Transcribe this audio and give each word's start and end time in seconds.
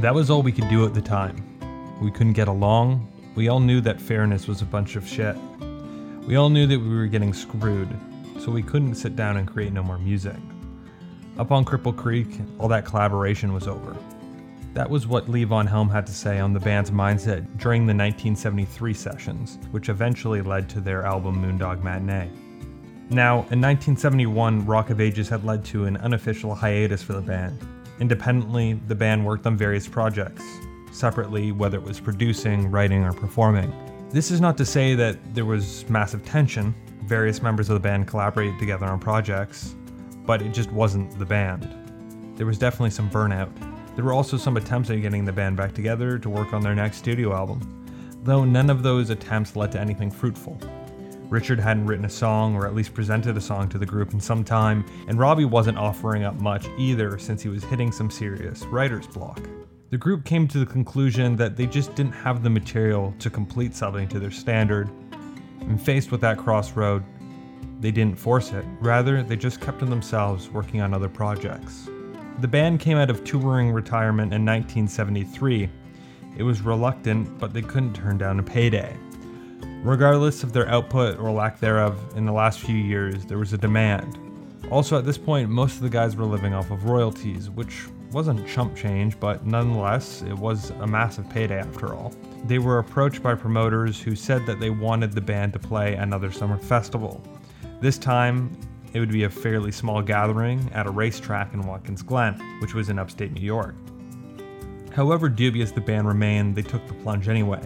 That 0.00 0.14
was 0.14 0.30
all 0.30 0.40
we 0.42 0.50
could 0.50 0.68
do 0.70 0.86
at 0.86 0.94
the 0.94 1.02
time. 1.02 1.36
We 2.00 2.10
couldn't 2.10 2.32
get 2.32 2.48
along. 2.48 3.06
We 3.34 3.48
all 3.48 3.60
knew 3.60 3.82
that 3.82 4.00
fairness 4.00 4.48
was 4.48 4.62
a 4.62 4.64
bunch 4.64 4.96
of 4.96 5.06
shit. 5.06 5.36
We 6.26 6.36
all 6.36 6.48
knew 6.48 6.66
that 6.66 6.78
we 6.78 6.88
were 6.88 7.06
getting 7.06 7.34
screwed, 7.34 7.94
so 8.38 8.50
we 8.50 8.62
couldn't 8.62 8.94
sit 8.94 9.14
down 9.14 9.36
and 9.36 9.46
create 9.46 9.74
no 9.74 9.82
more 9.82 9.98
music. 9.98 10.38
Up 11.36 11.52
on 11.52 11.66
Cripple 11.66 11.94
Creek, 11.94 12.28
all 12.58 12.66
that 12.68 12.86
collaboration 12.86 13.52
was 13.52 13.68
over. 13.68 13.94
That 14.72 14.88
was 14.88 15.06
what 15.06 15.26
Levon 15.26 15.68
Helm 15.68 15.90
had 15.90 16.06
to 16.06 16.14
say 16.14 16.38
on 16.38 16.54
the 16.54 16.60
band's 16.60 16.90
mindset 16.90 17.58
during 17.58 17.82
the 17.82 17.92
1973 17.92 18.94
sessions, 18.94 19.58
which 19.70 19.90
eventually 19.90 20.40
led 20.40 20.70
to 20.70 20.80
their 20.80 21.04
album 21.04 21.42
Moondog 21.42 21.82
Matinee. 21.82 22.30
Now, 23.10 23.34
in 23.50 23.60
1971, 23.60 24.64
Rock 24.64 24.88
of 24.88 24.98
Ages 24.98 25.28
had 25.28 25.44
led 25.44 25.62
to 25.66 25.84
an 25.84 25.98
unofficial 25.98 26.54
hiatus 26.54 27.02
for 27.02 27.12
the 27.12 27.20
band. 27.20 27.58
Independently, 28.00 28.72
the 28.88 28.94
band 28.94 29.24
worked 29.24 29.46
on 29.46 29.56
various 29.56 29.86
projects, 29.86 30.42
separately, 30.90 31.52
whether 31.52 31.76
it 31.76 31.84
was 31.84 32.00
producing, 32.00 32.70
writing, 32.70 33.04
or 33.04 33.12
performing. 33.12 33.72
This 34.10 34.30
is 34.30 34.40
not 34.40 34.56
to 34.58 34.64
say 34.64 34.94
that 34.94 35.34
there 35.34 35.44
was 35.44 35.88
massive 35.88 36.24
tension. 36.24 36.74
Various 37.04 37.42
members 37.42 37.68
of 37.68 37.74
the 37.74 37.80
band 37.80 38.06
collaborated 38.08 38.58
together 38.58 38.86
on 38.86 38.98
projects, 38.98 39.74
but 40.24 40.40
it 40.40 40.54
just 40.54 40.72
wasn't 40.72 41.16
the 41.18 41.26
band. 41.26 41.68
There 42.36 42.46
was 42.46 42.58
definitely 42.58 42.90
some 42.90 43.10
burnout. 43.10 43.50
There 43.96 44.04
were 44.04 44.14
also 44.14 44.38
some 44.38 44.56
attempts 44.56 44.88
at 44.88 45.02
getting 45.02 45.26
the 45.26 45.32
band 45.32 45.58
back 45.58 45.74
together 45.74 46.18
to 46.18 46.30
work 46.30 46.54
on 46.54 46.62
their 46.62 46.74
next 46.74 46.96
studio 46.96 47.34
album, 47.34 47.60
though 48.22 48.44
none 48.44 48.70
of 48.70 48.82
those 48.82 49.10
attempts 49.10 49.56
led 49.56 49.72
to 49.72 49.80
anything 49.80 50.10
fruitful. 50.10 50.58
Richard 51.30 51.60
hadn't 51.60 51.86
written 51.86 52.04
a 52.04 52.10
song, 52.10 52.56
or 52.56 52.66
at 52.66 52.74
least 52.74 52.92
presented 52.92 53.36
a 53.36 53.40
song 53.40 53.68
to 53.68 53.78
the 53.78 53.86
group 53.86 54.12
in 54.12 54.20
some 54.20 54.42
time, 54.42 54.84
and 55.06 55.16
Robbie 55.16 55.44
wasn't 55.44 55.78
offering 55.78 56.24
up 56.24 56.34
much 56.40 56.66
either 56.76 57.20
since 57.20 57.40
he 57.40 57.48
was 57.48 57.62
hitting 57.62 57.92
some 57.92 58.10
serious 58.10 58.64
writer's 58.64 59.06
block. 59.06 59.40
The 59.90 59.96
group 59.96 60.24
came 60.24 60.48
to 60.48 60.58
the 60.58 60.66
conclusion 60.66 61.36
that 61.36 61.56
they 61.56 61.66
just 61.66 61.94
didn't 61.94 62.14
have 62.14 62.42
the 62.42 62.50
material 62.50 63.14
to 63.20 63.30
complete 63.30 63.76
something 63.76 64.08
to 64.08 64.18
their 64.18 64.32
standard, 64.32 64.90
and 65.60 65.80
faced 65.80 66.10
with 66.10 66.20
that 66.22 66.36
crossroad, 66.36 67.04
they 67.78 67.92
didn't 67.92 68.18
force 68.18 68.50
it. 68.50 68.64
Rather, 68.80 69.22
they 69.22 69.36
just 69.36 69.60
kept 69.60 69.78
to 69.78 69.84
themselves 69.84 70.50
working 70.50 70.80
on 70.80 70.92
other 70.92 71.08
projects. 71.08 71.88
The 72.40 72.48
band 72.48 72.80
came 72.80 72.96
out 72.96 73.08
of 73.08 73.22
touring 73.22 73.70
retirement 73.70 74.34
in 74.34 74.44
1973. 74.44 75.70
It 76.36 76.42
was 76.42 76.60
reluctant, 76.60 77.38
but 77.38 77.52
they 77.52 77.62
couldn't 77.62 77.94
turn 77.94 78.18
down 78.18 78.40
a 78.40 78.42
payday. 78.42 78.96
Regardless 79.82 80.42
of 80.42 80.52
their 80.52 80.68
output 80.68 81.18
or 81.18 81.30
lack 81.30 81.58
thereof 81.58 81.98
in 82.14 82.26
the 82.26 82.32
last 82.32 82.60
few 82.60 82.76
years, 82.76 83.24
there 83.24 83.38
was 83.38 83.54
a 83.54 83.58
demand. 83.58 84.18
Also, 84.70 84.98
at 84.98 85.06
this 85.06 85.16
point, 85.16 85.48
most 85.48 85.76
of 85.76 85.80
the 85.80 85.88
guys 85.88 86.14
were 86.16 86.26
living 86.26 86.52
off 86.52 86.70
of 86.70 86.84
royalties, 86.84 87.48
which 87.48 87.86
wasn't 88.12 88.46
chump 88.46 88.76
change, 88.76 89.18
but 89.18 89.46
nonetheless, 89.46 90.20
it 90.20 90.34
was 90.34 90.68
a 90.70 90.86
massive 90.86 91.30
payday 91.30 91.58
after 91.58 91.94
all. 91.94 92.12
They 92.44 92.58
were 92.58 92.78
approached 92.78 93.22
by 93.22 93.34
promoters 93.34 93.98
who 93.98 94.14
said 94.14 94.44
that 94.44 94.60
they 94.60 94.68
wanted 94.68 95.12
the 95.12 95.22
band 95.22 95.54
to 95.54 95.58
play 95.58 95.94
another 95.94 96.30
summer 96.30 96.58
festival. 96.58 97.22
This 97.80 97.96
time, 97.96 98.54
it 98.92 99.00
would 99.00 99.12
be 99.12 99.24
a 99.24 99.30
fairly 99.30 99.72
small 99.72 100.02
gathering 100.02 100.70
at 100.74 100.86
a 100.86 100.90
racetrack 100.90 101.54
in 101.54 101.62
Watkins 101.62 102.02
Glen, 102.02 102.34
which 102.60 102.74
was 102.74 102.90
in 102.90 102.98
upstate 102.98 103.32
New 103.32 103.40
York. 103.40 103.74
However 104.92 105.30
dubious 105.30 105.70
the 105.70 105.80
band 105.80 106.06
remained, 106.06 106.54
they 106.54 106.62
took 106.62 106.86
the 106.86 106.94
plunge 106.94 107.28
anyway. 107.28 107.62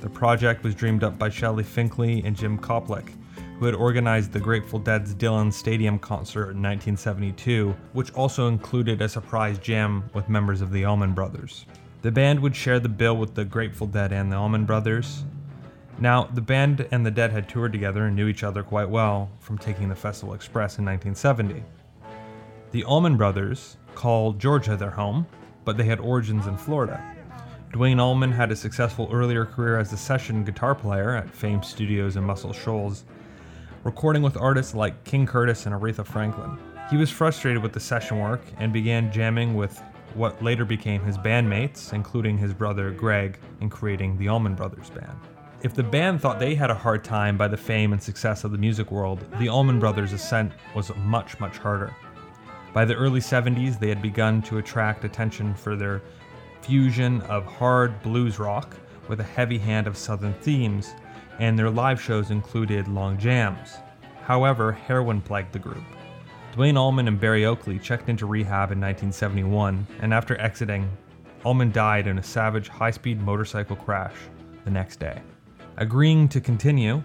The 0.00 0.10
project 0.10 0.62
was 0.62 0.74
dreamed 0.74 1.02
up 1.02 1.18
by 1.18 1.30
Shelley 1.30 1.64
Finkel 1.64 2.04
and 2.04 2.36
Jim 2.36 2.58
Koplik, 2.58 3.12
who 3.58 3.64
had 3.64 3.74
organized 3.74 4.32
the 4.32 4.40
Grateful 4.40 4.78
Dead's 4.78 5.14
Dillon 5.14 5.50
Stadium 5.50 5.98
concert 5.98 6.50
in 6.50 6.62
1972, 6.62 7.74
which 7.94 8.12
also 8.12 8.48
included 8.48 9.00
a 9.00 9.08
surprise 9.08 9.58
jam 9.58 10.04
with 10.12 10.28
members 10.28 10.60
of 10.60 10.70
the 10.70 10.84
Allman 10.84 11.14
Brothers. 11.14 11.64
The 12.02 12.12
band 12.12 12.40
would 12.40 12.54
share 12.54 12.78
the 12.78 12.90
bill 12.90 13.16
with 13.16 13.34
the 13.34 13.44
Grateful 13.46 13.86
Dead 13.86 14.12
and 14.12 14.30
the 14.30 14.36
Allman 14.36 14.66
Brothers. 14.66 15.24
Now, 15.98 16.24
the 16.24 16.42
band 16.42 16.86
and 16.90 17.06
the 17.06 17.10
Dead 17.10 17.32
had 17.32 17.48
toured 17.48 17.72
together 17.72 18.04
and 18.04 18.14
knew 18.14 18.28
each 18.28 18.44
other 18.44 18.62
quite 18.62 18.90
well 18.90 19.30
from 19.40 19.56
taking 19.56 19.88
the 19.88 19.94
Festival 19.94 20.34
Express 20.34 20.78
in 20.78 20.84
1970. 20.84 21.64
The 22.72 22.84
Allman 22.84 23.16
Brothers 23.16 23.78
called 23.94 24.38
Georgia 24.38 24.76
their 24.76 24.90
home, 24.90 25.26
but 25.64 25.78
they 25.78 25.84
had 25.84 25.98
origins 26.00 26.46
in 26.46 26.58
Florida. 26.58 27.15
Duane 27.72 28.00
Allman 28.00 28.32
had 28.32 28.52
a 28.52 28.56
successful 28.56 29.08
earlier 29.12 29.44
career 29.44 29.78
as 29.78 29.92
a 29.92 29.96
session 29.96 30.44
guitar 30.44 30.74
player 30.74 31.16
at 31.16 31.28
Fame 31.28 31.62
Studios 31.62 32.16
in 32.16 32.24
Muscle 32.24 32.52
Shoals, 32.52 33.04
recording 33.84 34.22
with 34.22 34.36
artists 34.36 34.74
like 34.74 35.04
King 35.04 35.26
Curtis 35.26 35.66
and 35.66 35.74
Aretha 35.74 36.06
Franklin. 36.06 36.56
He 36.90 36.96
was 36.96 37.10
frustrated 37.10 37.62
with 37.62 37.72
the 37.72 37.80
session 37.80 38.20
work 38.20 38.40
and 38.58 38.72
began 38.72 39.12
jamming 39.12 39.54
with 39.54 39.82
what 40.14 40.42
later 40.42 40.64
became 40.64 41.02
his 41.02 41.18
bandmates, 41.18 41.92
including 41.92 42.38
his 42.38 42.54
brother 42.54 42.92
Gregg, 42.92 43.38
in 43.60 43.68
creating 43.68 44.16
the 44.16 44.28
Allman 44.28 44.54
Brothers 44.54 44.88
Band. 44.90 45.18
If 45.62 45.74
the 45.74 45.82
band 45.82 46.20
thought 46.20 46.38
they 46.38 46.54
had 46.54 46.70
a 46.70 46.74
hard 46.74 47.02
time 47.02 47.36
by 47.36 47.48
the 47.48 47.56
fame 47.56 47.92
and 47.92 48.02
success 48.02 48.44
of 48.44 48.52
the 48.52 48.58
music 48.58 48.90
world, 48.90 49.24
the 49.38 49.48
Allman 49.48 49.80
Brothers' 49.80 50.12
ascent 50.12 50.52
was 50.74 50.94
much, 50.96 51.38
much 51.40 51.58
harder. 51.58 51.94
By 52.72 52.84
the 52.84 52.94
early 52.94 53.20
70s, 53.20 53.78
they 53.78 53.88
had 53.88 54.00
begun 54.00 54.40
to 54.42 54.58
attract 54.58 55.04
attention 55.04 55.54
for 55.54 55.76
their 55.76 56.02
fusion 56.66 57.20
of 57.22 57.46
hard 57.46 58.02
blues 58.02 58.40
rock 58.40 58.76
with 59.08 59.20
a 59.20 59.24
heavy 59.24 59.56
hand 59.56 59.86
of 59.86 59.96
southern 59.96 60.34
themes, 60.34 60.94
and 61.38 61.56
their 61.56 61.70
live 61.70 62.02
shows 62.02 62.32
included 62.32 62.88
long 62.88 63.16
jams. 63.18 63.76
However, 64.24 64.72
heroin 64.72 65.20
plagued 65.20 65.52
the 65.52 65.60
group. 65.60 65.84
Duane 66.52 66.76
Allman 66.76 67.06
and 67.06 67.20
Berry 67.20 67.44
Oakley 67.44 67.78
checked 67.78 68.08
into 68.08 68.26
rehab 68.26 68.72
in 68.72 68.80
1971, 68.80 69.86
and 70.00 70.12
after 70.12 70.40
exiting, 70.40 70.90
Allman 71.44 71.70
died 71.70 72.08
in 72.08 72.18
a 72.18 72.22
savage 72.22 72.66
high 72.66 72.90
speed 72.90 73.20
motorcycle 73.20 73.76
crash 73.76 74.16
the 74.64 74.70
next 74.70 74.98
day. 74.98 75.22
Agreeing 75.76 76.28
to 76.30 76.40
continue, 76.40 77.00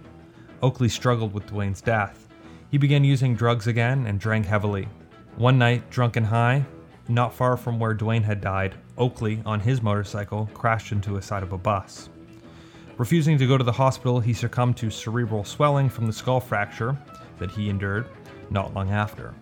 Oakley 0.64 0.90
struggled 0.90 1.36
with 1.36 1.46
Duane's 1.46 1.82
death. 1.82 2.28
He 2.72 2.80
began 2.80 3.04
using 3.04 3.36
drugs 3.36 3.68
again 3.68 4.08
and 4.08 4.20
drank 4.20 4.48
heavily. 4.48 4.88
One 5.36 5.60
night, 5.60 5.88
drunk 5.92 6.16
and 6.16 6.26
high, 6.26 6.66
not 7.08 7.34
far 7.34 7.58
from 7.58 7.78
where 7.78 7.94
Duane 7.94 8.24
had 8.24 8.42
died, 8.42 8.76
Oakley, 8.98 9.42
on 9.46 9.60
his 9.60 9.82
motorcycle, 9.82 10.50
crashed 10.54 10.92
into 10.92 11.18
a 11.18 11.22
side 11.22 11.44
of 11.44 11.54
a 11.54 11.58
bus. 11.58 12.10
Refusing 12.98 13.38
to 13.38 13.48
go 13.48 13.58
to 13.58 13.64
the 13.64 13.72
hospital, 13.72 14.20
he 14.20 14.34
succumbed 14.34 14.78
to 14.78 14.90
cerebral 14.90 15.44
swelling 15.44 15.90
from 15.90 16.06
the 16.06 16.14
skull 16.14 16.40
fracture 16.40 16.98
that 17.40 17.52
he 17.52 17.70
endured 17.70 18.08
not 18.50 18.74
long 18.74 18.92
after. 18.92 19.34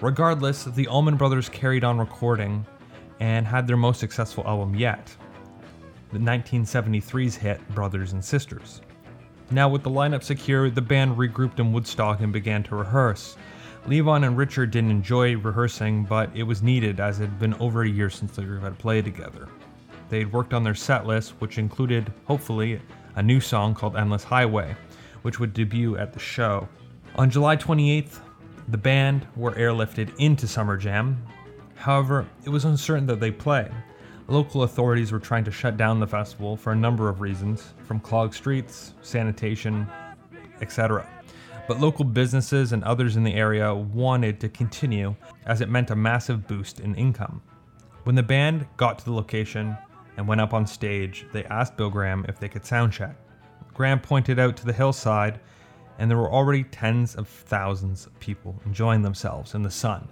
Regardless, 0.00 0.64
the 0.64 0.88
Allman 0.88 1.16
Brothers 1.16 1.48
carried 1.48 1.84
on 1.84 1.98
recording 1.98 2.66
and 3.20 3.46
had 3.46 3.66
their 3.66 3.76
most 3.76 4.00
successful 4.00 4.44
album 4.46 4.74
yet, 4.74 5.14
the 6.12 6.18
1973's 6.18 7.36
hit 7.36 7.66
Brothers 7.74 8.12
and 8.12 8.24
Sisters. 8.24 8.82
Now, 9.50 9.68
with 9.68 9.82
the 9.82 9.90
lineup 9.90 10.22
secure, 10.22 10.70
the 10.70 10.82
band 10.82 11.16
regrouped 11.16 11.58
in 11.58 11.72
Woodstock 11.72 12.20
and 12.20 12.32
began 12.32 12.62
to 12.64 12.76
rehearse. 12.76 13.36
Levon 13.86 14.24
and 14.24 14.36
Richard 14.36 14.70
didn't 14.70 14.92
enjoy 14.92 15.36
rehearsing, 15.36 16.04
but 16.04 16.30
it 16.34 16.44
was 16.44 16.62
needed 16.62 17.00
as 17.00 17.18
it 17.18 17.24
had 17.24 17.38
been 17.40 17.54
over 17.54 17.82
a 17.82 17.88
year 17.88 18.08
since 18.10 18.36
the 18.36 18.42
group 18.42 18.62
had 18.62 18.78
played 18.78 19.04
together. 19.04 19.48
They 20.08 20.20
had 20.20 20.32
worked 20.32 20.54
on 20.54 20.62
their 20.62 20.74
set 20.74 21.04
list, 21.04 21.30
which 21.40 21.58
included, 21.58 22.12
hopefully, 22.26 22.80
a 23.16 23.22
new 23.22 23.40
song 23.40 23.74
called 23.74 23.96
Endless 23.96 24.22
Highway, 24.22 24.76
which 25.22 25.40
would 25.40 25.52
debut 25.52 25.96
at 25.96 26.12
the 26.12 26.20
show. 26.20 26.68
On 27.16 27.28
July 27.28 27.56
28th, 27.56 28.20
the 28.68 28.78
band 28.78 29.26
were 29.34 29.52
airlifted 29.52 30.14
into 30.18 30.46
Summer 30.46 30.76
Jam. 30.76 31.20
However, 31.74 32.24
it 32.44 32.50
was 32.50 32.64
uncertain 32.64 33.06
that 33.06 33.18
they'd 33.18 33.38
play. 33.38 33.68
Local 34.28 34.62
authorities 34.62 35.10
were 35.10 35.18
trying 35.18 35.42
to 35.44 35.50
shut 35.50 35.76
down 35.76 35.98
the 35.98 36.06
festival 36.06 36.56
for 36.56 36.72
a 36.72 36.76
number 36.76 37.08
of 37.08 37.20
reasons, 37.20 37.74
from 37.84 37.98
clogged 37.98 38.34
streets, 38.34 38.94
sanitation, 39.02 39.88
etc. 40.60 41.06
But 41.68 41.80
local 41.80 42.04
businesses 42.04 42.72
and 42.72 42.82
others 42.84 43.16
in 43.16 43.22
the 43.22 43.34
area 43.34 43.74
wanted 43.74 44.40
to 44.40 44.48
continue 44.48 45.14
as 45.46 45.60
it 45.60 45.68
meant 45.68 45.90
a 45.90 45.96
massive 45.96 46.46
boost 46.46 46.80
in 46.80 46.94
income. 46.94 47.42
When 48.04 48.16
the 48.16 48.22
band 48.22 48.66
got 48.76 48.98
to 48.98 49.04
the 49.04 49.12
location 49.12 49.76
and 50.16 50.26
went 50.26 50.40
up 50.40 50.52
on 50.52 50.66
stage, 50.66 51.26
they 51.32 51.44
asked 51.44 51.76
Bill 51.76 51.88
Graham 51.88 52.26
if 52.28 52.38
they 52.40 52.48
could 52.48 52.62
soundcheck. 52.62 53.14
Graham 53.72 54.00
pointed 54.00 54.38
out 54.38 54.56
to 54.56 54.66
the 54.66 54.72
hillside, 54.72 55.40
and 55.98 56.10
there 56.10 56.18
were 56.18 56.30
already 56.30 56.64
tens 56.64 57.14
of 57.14 57.28
thousands 57.28 58.06
of 58.06 58.18
people 58.18 58.60
enjoying 58.66 59.02
themselves 59.02 59.54
in 59.54 59.62
the 59.62 59.70
sun, 59.70 60.08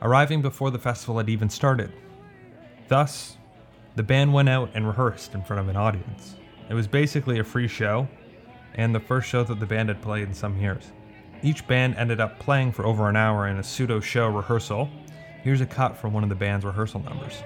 arriving 0.00 0.40
before 0.40 0.70
the 0.70 0.78
festival 0.78 1.18
had 1.18 1.28
even 1.28 1.50
started. 1.50 1.92
Thus, 2.88 3.36
the 3.94 4.02
band 4.02 4.32
went 4.32 4.48
out 4.48 4.70
and 4.74 4.86
rehearsed 4.86 5.34
in 5.34 5.42
front 5.42 5.60
of 5.60 5.68
an 5.68 5.76
audience. 5.76 6.36
It 6.68 6.74
was 6.74 6.86
basically 6.86 7.38
a 7.38 7.44
free 7.44 7.68
show, 7.68 8.08
and 8.76 8.94
the 8.94 9.00
first 9.00 9.28
show 9.28 9.42
that 9.44 9.60
the 9.60 9.66
band 9.66 9.88
had 9.88 10.00
played 10.00 10.28
in 10.28 10.34
some 10.34 10.60
years. 10.60 10.92
Each 11.42 11.66
band 11.66 11.96
ended 11.96 12.20
up 12.20 12.38
playing 12.38 12.72
for 12.72 12.86
over 12.86 13.08
an 13.08 13.16
hour 13.16 13.48
in 13.48 13.58
a 13.58 13.62
pseudo 13.62 14.00
show 14.00 14.28
rehearsal. 14.28 14.88
Here's 15.42 15.60
a 15.60 15.66
cut 15.66 15.96
from 15.96 16.12
one 16.12 16.22
of 16.22 16.28
the 16.28 16.34
band's 16.34 16.64
rehearsal 16.64 17.00
numbers. 17.00 17.42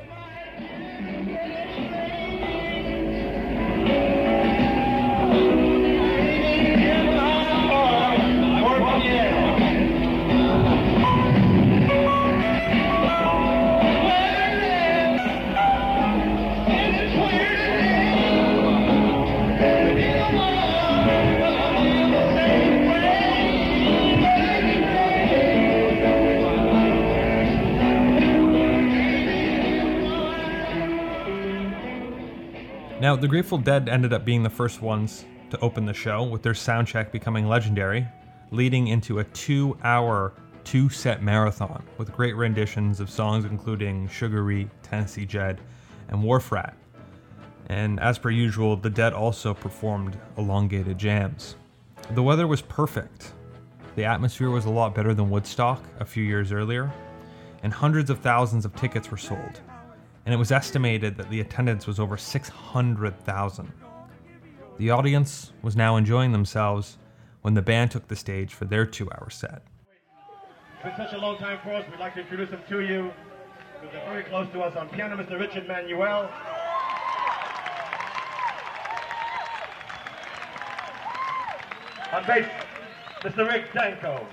Now, 33.11 33.17
the 33.17 33.27
Grateful 33.27 33.59
Dead 33.59 33.89
ended 33.89 34.13
up 34.13 34.25
being 34.25 34.45
the 34.45 34.49
first 34.49 34.83
ones 34.83 35.25
to 35.51 35.59
open 35.59 35.85
the 35.85 35.93
show, 35.93 36.23
with 36.23 36.43
their 36.43 36.53
soundcheck 36.53 37.11
becoming 37.11 37.49
legendary, 37.49 38.07
leading 38.53 38.87
into 38.87 39.19
a 39.19 39.25
two 39.25 39.77
hour, 39.83 40.33
two 40.63 40.89
set 40.89 41.21
marathon 41.21 41.85
with 41.99 42.13
great 42.13 42.37
renditions 42.37 43.01
of 43.01 43.11
songs 43.11 43.47
including 43.47 44.07
Sugaree, 44.07 44.71
Tennessee 44.85 45.27
Jed, 45.27 45.61
and 46.07 46.23
Wharf 46.23 46.53
Rat. 46.53 46.77
And 47.69 47.99
as 47.99 48.17
per 48.17 48.31
usual, 48.31 48.77
the 48.77 48.91
Dead 48.91 49.13
also 49.13 49.55
performed 49.55 50.17
elongated 50.39 50.97
jams. 50.97 51.57
The 52.13 52.23
weather 52.23 52.47
was 52.47 52.63
perfect. 52.63 53.33
The 53.97 54.05
atmosphere 54.05 54.51
was 54.51 54.67
a 54.67 54.71
lot 54.71 54.95
better 54.95 55.15
than 55.15 55.31
Woodstock 55.31 55.83
a 55.99 56.05
few 56.05 56.23
years 56.23 56.53
earlier, 56.53 56.93
and 57.65 57.73
hundreds 57.73 58.09
of 58.09 58.21
thousands 58.21 58.65
of 58.65 58.77
tickets 58.77 59.11
were 59.11 59.17
sold. 59.17 59.63
And 60.27 60.35
it 60.35 60.37
was 60.37 60.53
estimated 60.53 61.17
that 61.17 61.31
the 61.31 61.41
attendance 61.41 61.87
was 61.87 61.99
over 61.99 62.17
600,000. 62.17 63.73
The 64.79 64.91
audience 64.91 65.53
was 65.63 65.77
now 65.77 65.97
enjoying 65.97 66.33
themselves 66.33 66.99
when 67.43 67.55
the 67.55 67.63
band 67.63 67.91
took 67.91 68.09
the 68.09 68.17
stage 68.17 68.55
for 68.55 68.65
their 68.65 68.87
two 68.87 69.11
hour 69.13 69.31
set. 69.31 69.63
It's 70.75 70.83
been 70.85 71.07
such 71.07 71.15
a 71.15 71.19
long 71.19 71.37
time 71.39 71.59
for 71.63 71.75
us, 71.75 71.85
we'd 71.91 72.01
like 72.01 72.15
to 72.15 72.21
introduce 72.21 72.51
him 72.51 72.61
to 72.69 72.81
you. 72.81 73.13
They're 73.93 74.05
very 74.07 74.25
close 74.25 74.47
to 74.53 74.61
us 74.61 74.77
on 74.77 74.89
piano, 74.91 75.17
Mr. 75.17 75.39
Richard 75.39 75.67
Manuel. 75.67 76.31
On 82.13 82.27
bass, 82.27 82.47
Mr. 83.23 83.49
Rick 83.49 83.73
Danko. 83.73 84.27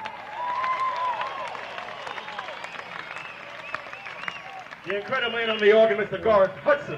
The 4.88 4.95
incredible 4.95 5.38
man 5.38 5.50
on 5.50 5.57
the 5.57 5.74
organ, 5.74 5.98
Mr. 5.98 6.24
Garth 6.24 6.56
Hudson. 6.63 6.98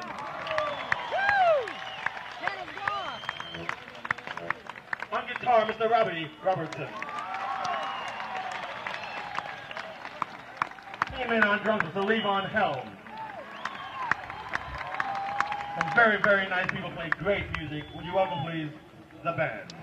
On 5.11 5.27
guitar, 5.27 5.65
Mr. 5.65 5.89
Robbie 5.89 6.29
Robertson. 6.45 6.87
Came 11.17 11.31
in 11.31 11.43
on 11.43 11.57
drums, 11.63 11.81
Mr. 11.81 12.05
Levon 12.05 12.47
Helm. 12.51 12.87
Some 15.79 15.95
very, 15.95 16.21
very 16.21 16.47
nice 16.47 16.69
people 16.69 16.91
play 16.91 17.09
great 17.17 17.45
music. 17.57 17.85
Would 17.95 18.05
you 18.05 18.13
welcome, 18.13 18.45
please, 18.45 18.69
the 19.23 19.31
band? 19.31 19.78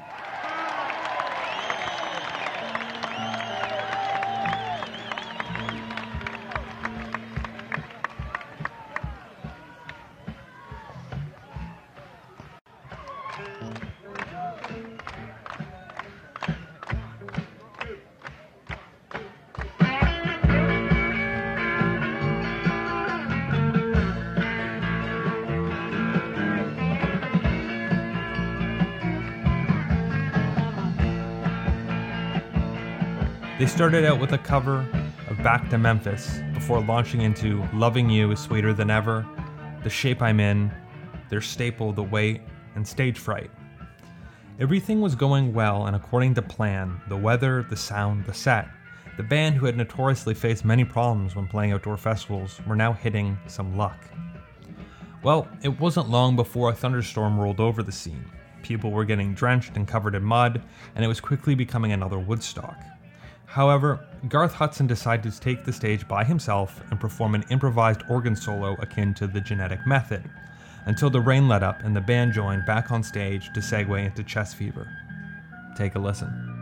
Started 33.76 34.06
out 34.06 34.18
with 34.18 34.32
a 34.32 34.38
cover 34.38 34.88
of 35.28 35.36
Back 35.42 35.68
to 35.68 35.76
Memphis 35.76 36.40
before 36.54 36.80
launching 36.80 37.20
into 37.20 37.62
Loving 37.74 38.08
You 38.08 38.32
is 38.32 38.40
Sweeter 38.40 38.72
Than 38.72 38.88
Ever, 38.88 39.26
The 39.82 39.90
Shape 39.90 40.22
I'm 40.22 40.40
In, 40.40 40.72
their 41.28 41.42
staple 41.42 41.92
The 41.92 42.02
Weight, 42.02 42.40
and 42.74 42.88
Stage 42.88 43.18
Fright. 43.18 43.50
Everything 44.58 45.02
was 45.02 45.14
going 45.14 45.52
well 45.52 45.88
and 45.88 45.94
according 45.94 46.32
to 46.36 46.40
plan 46.42 46.98
the 47.10 47.18
weather, 47.18 47.66
the 47.68 47.76
sound, 47.76 48.24
the 48.24 48.32
set. 48.32 48.66
The 49.18 49.22
band, 49.22 49.56
who 49.56 49.66
had 49.66 49.76
notoriously 49.76 50.32
faced 50.32 50.64
many 50.64 50.86
problems 50.86 51.36
when 51.36 51.46
playing 51.46 51.72
outdoor 51.72 51.98
festivals, 51.98 52.58
were 52.66 52.76
now 52.76 52.94
hitting 52.94 53.36
some 53.46 53.76
luck. 53.76 53.98
Well, 55.22 55.46
it 55.62 55.78
wasn't 55.78 56.08
long 56.08 56.34
before 56.34 56.70
a 56.70 56.74
thunderstorm 56.74 57.38
rolled 57.38 57.60
over 57.60 57.82
the 57.82 57.92
scene. 57.92 58.24
People 58.62 58.90
were 58.90 59.04
getting 59.04 59.34
drenched 59.34 59.76
and 59.76 59.86
covered 59.86 60.14
in 60.14 60.24
mud, 60.24 60.62
and 60.94 61.04
it 61.04 61.08
was 61.08 61.20
quickly 61.20 61.54
becoming 61.54 61.92
another 61.92 62.18
Woodstock. 62.18 62.78
However, 63.46 64.00
Garth 64.28 64.54
Hudson 64.54 64.86
decided 64.86 65.32
to 65.32 65.40
take 65.40 65.64
the 65.64 65.72
stage 65.72 66.06
by 66.06 66.24
himself 66.24 66.82
and 66.90 67.00
perform 67.00 67.34
an 67.34 67.44
improvised 67.48 68.02
organ 68.08 68.36
solo 68.36 68.74
akin 68.80 69.14
to 69.14 69.26
the 69.26 69.40
genetic 69.40 69.86
method, 69.86 70.28
until 70.84 71.10
the 71.10 71.20
rain 71.20 71.48
let 71.48 71.62
up 71.62 71.82
and 71.82 71.96
the 71.96 72.00
band 72.00 72.32
joined 72.32 72.66
back 72.66 72.90
on 72.90 73.02
stage 73.02 73.52
to 73.54 73.60
segue 73.60 74.04
into 74.04 74.22
Chest 74.22 74.56
Fever. 74.56 74.88
Take 75.76 75.94
a 75.94 75.98
listen. 75.98 76.55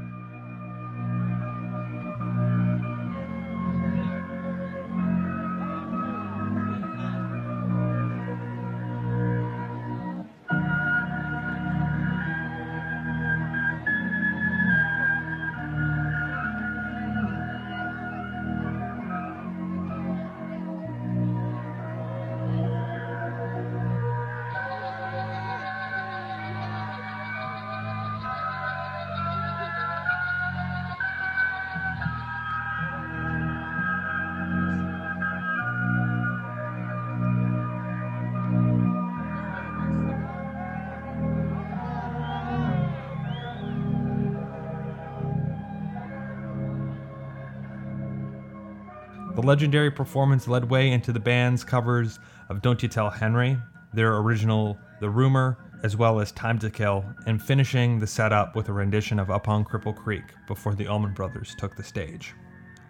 Legendary 49.54 49.88
performance 49.88 50.48
led 50.48 50.68
way 50.68 50.90
into 50.90 51.12
the 51.12 51.20
band's 51.20 51.62
covers 51.62 52.18
of 52.48 52.60
Don't 52.60 52.82
You 52.82 52.88
Tell 52.88 53.08
Henry, 53.08 53.56
their 53.92 54.16
original 54.16 54.76
The 54.98 55.08
Rumor, 55.08 55.56
as 55.84 55.96
well 55.96 56.18
as 56.18 56.32
Time 56.32 56.58
to 56.58 56.68
Kill, 56.68 57.04
and 57.26 57.40
finishing 57.40 58.00
the 58.00 58.06
setup 58.08 58.56
with 58.56 58.68
a 58.68 58.72
rendition 58.72 59.20
of 59.20 59.30
Up 59.30 59.46
on 59.46 59.64
Cripple 59.64 59.94
Creek 59.94 60.24
before 60.48 60.74
the 60.74 60.88
Allman 60.88 61.14
Brothers 61.14 61.54
took 61.56 61.76
the 61.76 61.84
stage. 61.84 62.34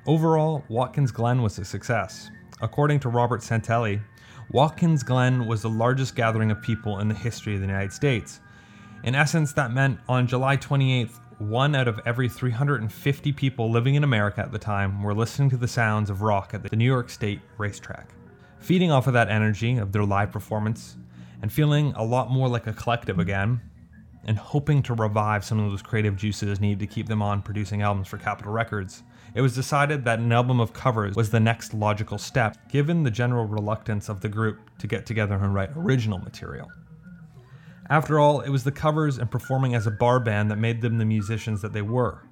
Overall, 0.06 0.64
Watkins 0.70 1.12
Glen 1.12 1.42
was 1.42 1.58
a 1.58 1.66
success. 1.66 2.30
According 2.62 3.00
to 3.00 3.10
Robert 3.10 3.42
Santelli, 3.42 4.00
Watkins 4.50 5.02
Glen 5.02 5.46
was 5.46 5.60
the 5.60 5.68
largest 5.68 6.16
gathering 6.16 6.50
of 6.50 6.62
people 6.62 7.00
in 7.00 7.08
the 7.08 7.14
history 7.14 7.56
of 7.56 7.60
the 7.60 7.66
United 7.66 7.92
States. 7.92 8.40
In 9.02 9.14
essence, 9.14 9.52
that 9.52 9.70
meant 9.70 10.00
on 10.08 10.26
July 10.26 10.56
28th, 10.56 11.23
one 11.38 11.74
out 11.74 11.88
of 11.88 12.00
every 12.06 12.28
350 12.28 13.32
people 13.32 13.70
living 13.70 13.94
in 13.94 14.04
America 14.04 14.40
at 14.40 14.52
the 14.52 14.58
time 14.58 15.02
were 15.02 15.14
listening 15.14 15.50
to 15.50 15.56
the 15.56 15.68
sounds 15.68 16.10
of 16.10 16.22
rock 16.22 16.54
at 16.54 16.62
the 16.62 16.76
New 16.76 16.84
York 16.84 17.10
State 17.10 17.40
racetrack. 17.58 18.10
Feeding 18.58 18.90
off 18.90 19.06
of 19.06 19.12
that 19.12 19.28
energy 19.28 19.76
of 19.76 19.92
their 19.92 20.04
live 20.04 20.32
performance 20.32 20.96
and 21.42 21.52
feeling 21.52 21.92
a 21.96 22.04
lot 22.04 22.30
more 22.30 22.48
like 22.48 22.66
a 22.66 22.72
collective 22.72 23.18
again, 23.18 23.60
and 24.26 24.38
hoping 24.38 24.82
to 24.82 24.94
revive 24.94 25.44
some 25.44 25.60
of 25.60 25.70
those 25.70 25.82
creative 25.82 26.16
juices 26.16 26.60
needed 26.60 26.78
to 26.78 26.86
keep 26.86 27.06
them 27.06 27.22
on 27.22 27.42
producing 27.42 27.82
albums 27.82 28.08
for 28.08 28.18
Capitol 28.18 28.52
Records, 28.52 29.02
it 29.34 29.40
was 29.40 29.54
decided 29.54 30.04
that 30.04 30.18
an 30.18 30.32
album 30.32 30.60
of 30.60 30.72
covers 30.72 31.16
was 31.16 31.30
the 31.30 31.40
next 31.40 31.74
logical 31.74 32.18
step, 32.18 32.56
given 32.68 33.02
the 33.02 33.10
general 33.10 33.46
reluctance 33.46 34.08
of 34.08 34.20
the 34.20 34.28
group 34.28 34.58
to 34.78 34.86
get 34.86 35.06
together 35.06 35.34
and 35.34 35.54
write 35.54 35.70
original 35.76 36.18
material. 36.18 36.70
After 37.90 38.18
all, 38.18 38.40
it 38.40 38.48
was 38.48 38.64
the 38.64 38.72
covers 38.72 39.18
and 39.18 39.30
performing 39.30 39.74
as 39.74 39.86
a 39.86 39.90
bar 39.90 40.18
band 40.18 40.50
that 40.50 40.56
made 40.56 40.80
them 40.80 40.98
the 40.98 41.04
musicians 41.04 41.60
that 41.62 41.72
they 41.72 41.82
were. 41.82 42.26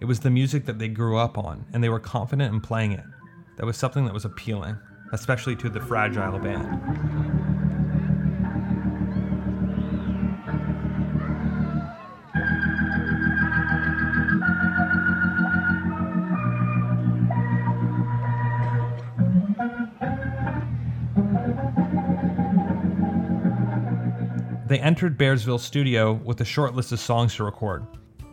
It 0.00 0.06
was 0.06 0.20
the 0.20 0.30
music 0.30 0.64
that 0.66 0.78
they 0.78 0.88
grew 0.88 1.18
up 1.18 1.36
on, 1.36 1.66
and 1.72 1.84
they 1.84 1.88
were 1.88 2.00
confident 2.00 2.54
in 2.54 2.60
playing 2.60 2.92
it. 2.92 3.04
That 3.56 3.66
was 3.66 3.76
something 3.76 4.04
that 4.06 4.14
was 4.14 4.24
appealing, 4.24 4.78
especially 5.12 5.56
to 5.56 5.68
the 5.68 5.80
fragile 5.80 6.38
band. 6.38 7.47
They 24.68 24.78
entered 24.78 25.18
Bearsville 25.18 25.60
studio 25.60 26.12
with 26.12 26.40
a 26.40 26.44
short 26.44 26.74
list 26.74 26.92
of 26.92 27.00
songs 27.00 27.34
to 27.36 27.44
record. 27.44 27.86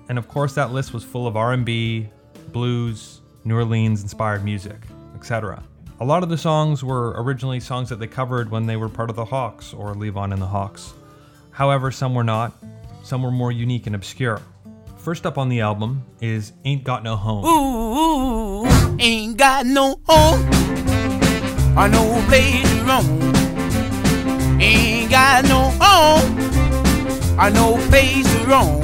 And 0.10 0.18
of 0.18 0.28
course 0.28 0.54
that 0.56 0.72
list 0.72 0.94
was 0.94 1.04
full 1.04 1.28
of 1.28 1.36
R&B, 1.36 2.10
blues, 2.50 3.22
New 3.44 3.56
Orleans 3.56 4.02
inspired 4.02 4.44
music, 4.44 4.78
etc. 5.16 5.64
A 6.00 6.06
lot 6.06 6.24
of 6.24 6.30
the 6.30 6.38
songs 6.38 6.84
were 6.84 7.16
originally 7.24 7.60
songs 7.60 7.90
that 7.90 8.00
they 8.00 8.08
covered 8.08 8.52
when 8.52 8.66
they 8.66 8.76
were 8.76 8.90
part 8.90 9.10
of 9.10 9.16
the 9.16 9.26
Hawks 9.26 9.74
or 9.74 9.96
Levon 9.96 10.34
and 10.34 10.42
the 10.42 10.48
Hawks, 10.48 10.94
However, 11.56 11.90
some 11.90 12.14
were 12.14 12.24
not. 12.26 12.52
Some 13.04 13.24
were 13.24 13.32
more 13.32 13.50
unique 13.50 13.88
and 13.88 13.96
obscure. 13.96 14.42
First 14.98 15.26
up 15.26 15.38
on 15.38 15.48
the 15.48 15.62
album 15.62 16.04
is 16.20 16.52
Ain't 16.66 16.84
Got 16.84 17.02
No 17.02 17.16
Home. 17.16 17.46
Ooh, 17.46 18.98
ain't 19.00 19.38
got 19.38 19.66
no 19.66 20.02
home 20.06 20.46
or 21.78 21.88
no 21.88 22.22
place 22.28 22.62
to 22.62 22.84
roam. 22.84 23.45
Ain't 24.60 25.12
got 25.12 25.44
no 25.46 25.70
home 25.82 26.40
or 27.40 27.50
no 27.50 27.76
place 27.90 28.26
to 28.38 28.46
roam. 28.46 28.82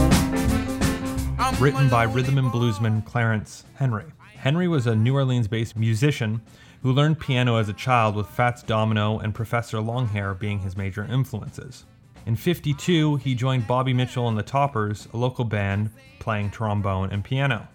I'm 1.39 1.55
written 1.63 1.87
by 1.87 2.03
rhythm 2.03 2.37
and 2.37 2.51
bluesman 2.51 3.05
Clarence 3.05 3.63
Henry. 3.75 4.05
Henry 4.35 4.67
was 4.67 4.87
a 4.87 4.95
New 4.95 5.15
Orleans 5.15 5.47
based 5.47 5.77
musician 5.77 6.41
who 6.81 6.91
learned 6.91 7.19
piano 7.19 7.57
as 7.57 7.69
a 7.69 7.73
child 7.73 8.15
with 8.15 8.27
Fats 8.27 8.63
Domino 8.63 9.19
and 9.19 9.33
Professor 9.33 9.77
Longhair 9.77 10.37
being 10.37 10.59
his 10.59 10.75
major 10.75 11.05
influences. 11.05 11.85
In 12.25 12.35
52, 12.35 13.17
he 13.17 13.35
joined 13.35 13.67
Bobby 13.67 13.93
Mitchell 13.93 14.27
and 14.27 14.37
the 14.37 14.43
Toppers, 14.43 15.07
a 15.13 15.17
local 15.17 15.45
band 15.45 15.89
playing 16.19 16.51
trombone 16.51 17.11
and 17.11 17.23
piano. 17.23 17.67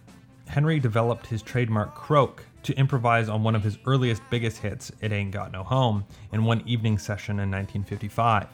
Henry 0.48 0.78
developed 0.78 1.26
his 1.26 1.42
trademark 1.42 1.94
croak 1.94 2.44
to 2.66 2.76
improvise 2.76 3.28
on 3.28 3.44
one 3.44 3.54
of 3.54 3.62
his 3.62 3.78
earliest 3.86 4.20
biggest 4.28 4.58
hits, 4.58 4.90
It 5.00 5.12
Ain't 5.12 5.30
Got 5.30 5.52
No 5.52 5.62
Home, 5.62 6.04
in 6.32 6.44
one 6.44 6.62
evening 6.66 6.98
session 6.98 7.34
in 7.34 7.48
1955. 7.50 8.48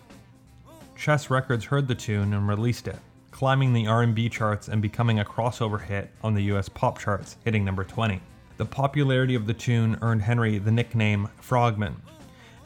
Chess 0.95 1.31
Records 1.31 1.64
heard 1.64 1.88
the 1.88 1.95
tune 1.95 2.35
and 2.35 2.47
released 2.47 2.88
it, 2.88 2.99
climbing 3.31 3.73
the 3.73 3.87
R&B 3.87 4.28
charts 4.28 4.69
and 4.69 4.83
becoming 4.83 5.21
a 5.21 5.25
crossover 5.25 5.81
hit 5.81 6.11
on 6.23 6.35
the 6.35 6.42
US 6.54 6.69
pop 6.69 6.99
charts, 6.99 7.38
hitting 7.42 7.64
number 7.64 7.85
20. 7.85 8.21
The 8.59 8.66
popularity 8.66 9.35
of 9.35 9.47
the 9.47 9.54
tune 9.54 9.99
earned 10.02 10.21
Henry 10.21 10.59
the 10.59 10.71
nickname 10.71 11.28
Frogman 11.40 11.97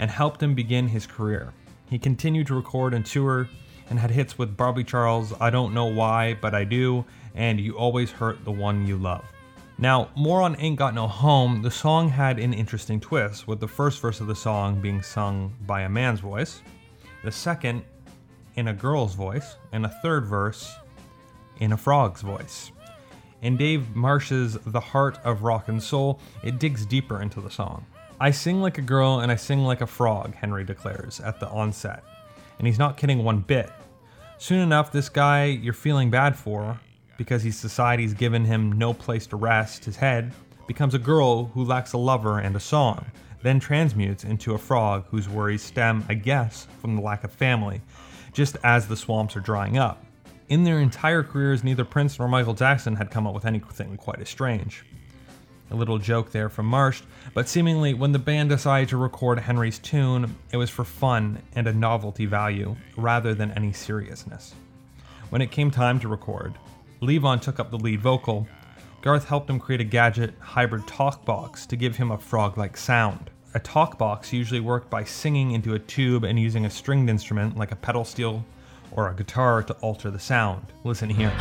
and 0.00 0.10
helped 0.10 0.42
him 0.42 0.54
begin 0.54 0.88
his 0.88 1.06
career. 1.06 1.52
He 1.88 1.98
continued 1.98 2.48
to 2.48 2.56
record 2.56 2.92
and 2.92 3.06
tour 3.06 3.48
and 3.88 4.00
had 4.00 4.10
hits 4.10 4.36
with 4.36 4.56
Bobby 4.56 4.82
Charles, 4.82 5.32
I 5.40 5.50
Don't 5.50 5.72
Know 5.72 5.86
Why, 5.86 6.34
But 6.34 6.56
I 6.56 6.64
Do, 6.64 7.04
and 7.36 7.60
You 7.60 7.78
Always 7.78 8.10
Hurt 8.10 8.44
the 8.44 8.50
One 8.50 8.84
You 8.84 8.96
Love. 8.96 9.24
Now, 9.78 10.08
more 10.14 10.40
on 10.40 10.58
Ain't 10.58 10.78
Got 10.78 10.94
No 10.94 11.06
Home, 11.06 11.60
the 11.60 11.70
song 11.70 12.08
had 12.08 12.38
an 12.38 12.54
interesting 12.54 12.98
twist, 12.98 13.46
with 13.46 13.60
the 13.60 13.68
first 13.68 14.00
verse 14.00 14.22
of 14.22 14.26
the 14.26 14.34
song 14.34 14.80
being 14.80 15.02
sung 15.02 15.54
by 15.66 15.82
a 15.82 15.88
man's 15.88 16.20
voice, 16.20 16.62
the 17.22 17.30
second 17.30 17.84
in 18.54 18.68
a 18.68 18.72
girl's 18.72 19.14
voice, 19.14 19.56
and 19.72 19.84
a 19.84 19.90
third 20.02 20.24
verse 20.24 20.74
in 21.58 21.72
a 21.72 21.76
frog's 21.76 22.22
voice. 22.22 22.72
In 23.42 23.58
Dave 23.58 23.94
Marsh's 23.94 24.54
The 24.64 24.80
Heart 24.80 25.18
of 25.24 25.42
Rock 25.42 25.68
and 25.68 25.82
Soul, 25.82 26.20
it 26.42 26.58
digs 26.58 26.86
deeper 26.86 27.20
into 27.20 27.42
the 27.42 27.50
song. 27.50 27.84
I 28.18 28.30
sing 28.30 28.62
like 28.62 28.78
a 28.78 28.82
girl 28.82 29.20
and 29.20 29.30
I 29.30 29.36
sing 29.36 29.62
like 29.62 29.82
a 29.82 29.86
frog, 29.86 30.34
Henry 30.34 30.64
declares 30.64 31.20
at 31.20 31.38
the 31.38 31.48
onset. 31.50 32.02
And 32.58 32.66
he's 32.66 32.78
not 32.78 32.96
kidding 32.96 33.22
one 33.22 33.40
bit. 33.40 33.70
Soon 34.38 34.60
enough, 34.60 34.90
this 34.90 35.10
guy 35.10 35.44
you're 35.44 35.74
feeling 35.74 36.10
bad 36.10 36.34
for, 36.34 36.80
because 37.16 37.42
his 37.42 37.56
society's 37.56 38.14
given 38.14 38.44
him 38.44 38.72
no 38.72 38.92
place 38.92 39.26
to 39.28 39.36
rest 39.36 39.84
his 39.84 39.96
head, 39.96 40.32
becomes 40.66 40.94
a 40.94 40.98
girl 40.98 41.46
who 41.46 41.64
lacks 41.64 41.92
a 41.92 41.98
lover 41.98 42.38
and 42.38 42.56
a 42.56 42.60
song, 42.60 43.04
then 43.42 43.60
transmutes 43.60 44.24
into 44.24 44.54
a 44.54 44.58
frog 44.58 45.04
whose 45.10 45.28
worries 45.28 45.62
stem, 45.62 46.04
I 46.08 46.14
guess, 46.14 46.66
from 46.80 46.96
the 46.96 47.02
lack 47.02 47.24
of 47.24 47.32
family, 47.32 47.80
just 48.32 48.56
as 48.64 48.88
the 48.88 48.96
swamps 48.96 49.36
are 49.36 49.40
drying 49.40 49.78
up. 49.78 50.04
In 50.48 50.64
their 50.64 50.78
entire 50.78 51.22
careers, 51.22 51.64
neither 51.64 51.84
Prince 51.84 52.18
nor 52.18 52.28
Michael 52.28 52.54
Jackson 52.54 52.96
had 52.96 53.10
come 53.10 53.26
up 53.26 53.34
with 53.34 53.46
anything 53.46 53.96
quite 53.96 54.20
as 54.20 54.28
strange. 54.28 54.84
A 55.72 55.74
little 55.74 55.98
joke 55.98 56.30
there 56.30 56.48
from 56.48 56.66
Marsh, 56.66 57.02
but 57.34 57.48
seemingly 57.48 57.94
when 57.94 58.12
the 58.12 58.20
band 58.20 58.50
decided 58.50 58.88
to 58.90 58.96
record 58.96 59.40
Henry's 59.40 59.80
tune, 59.80 60.36
it 60.52 60.56
was 60.56 60.70
for 60.70 60.84
fun 60.84 61.42
and 61.56 61.66
a 61.66 61.72
novelty 61.72 62.26
value 62.26 62.76
rather 62.96 63.34
than 63.34 63.50
any 63.52 63.72
seriousness. 63.72 64.54
When 65.30 65.42
it 65.42 65.50
came 65.50 65.72
time 65.72 65.98
to 66.00 66.08
record, 66.08 66.54
Levon 67.00 67.40
took 67.40 67.60
up 67.60 67.70
the 67.70 67.78
lead 67.78 68.00
vocal. 68.00 68.46
Garth 69.02 69.26
helped 69.26 69.50
him 69.50 69.60
create 69.60 69.80
a 69.80 69.84
gadget 69.84 70.34
hybrid 70.40 70.86
talk 70.86 71.24
box 71.24 71.66
to 71.66 71.76
give 71.76 71.96
him 71.96 72.10
a 72.10 72.18
frog 72.18 72.56
like 72.56 72.76
sound. 72.76 73.30
A 73.54 73.60
talk 73.60 73.98
box 73.98 74.32
usually 74.32 74.60
worked 74.60 74.90
by 74.90 75.04
singing 75.04 75.52
into 75.52 75.74
a 75.74 75.78
tube 75.78 76.24
and 76.24 76.38
using 76.38 76.66
a 76.66 76.70
stringed 76.70 77.08
instrument 77.08 77.56
like 77.56 77.72
a 77.72 77.76
pedal 77.76 78.04
steel 78.04 78.44
or 78.92 79.10
a 79.10 79.14
guitar 79.14 79.62
to 79.62 79.74
alter 79.74 80.10
the 80.10 80.18
sound. 80.18 80.66
Listen 80.84 81.10
here. 81.10 81.32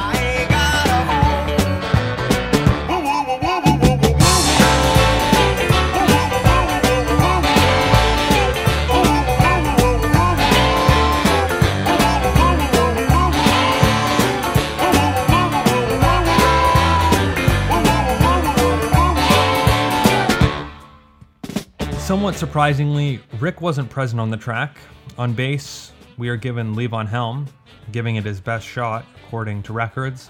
Somewhat 22.05 22.35
surprisingly, 22.35 23.19
Rick 23.39 23.61
wasn't 23.61 23.89
present 23.89 24.21
on 24.21 24.29
the 24.29 24.37
track. 24.37 24.77
On 25.17 25.33
bass, 25.33 25.91
we 26.19 26.29
are 26.29 26.35
given 26.35 26.75
Levon 26.75 27.07
Helm, 27.07 27.47
giving 27.91 28.17
it 28.17 28.23
his 28.23 28.39
best 28.39 28.63
shot, 28.67 29.07
according 29.25 29.63
to 29.63 29.73
records, 29.73 30.29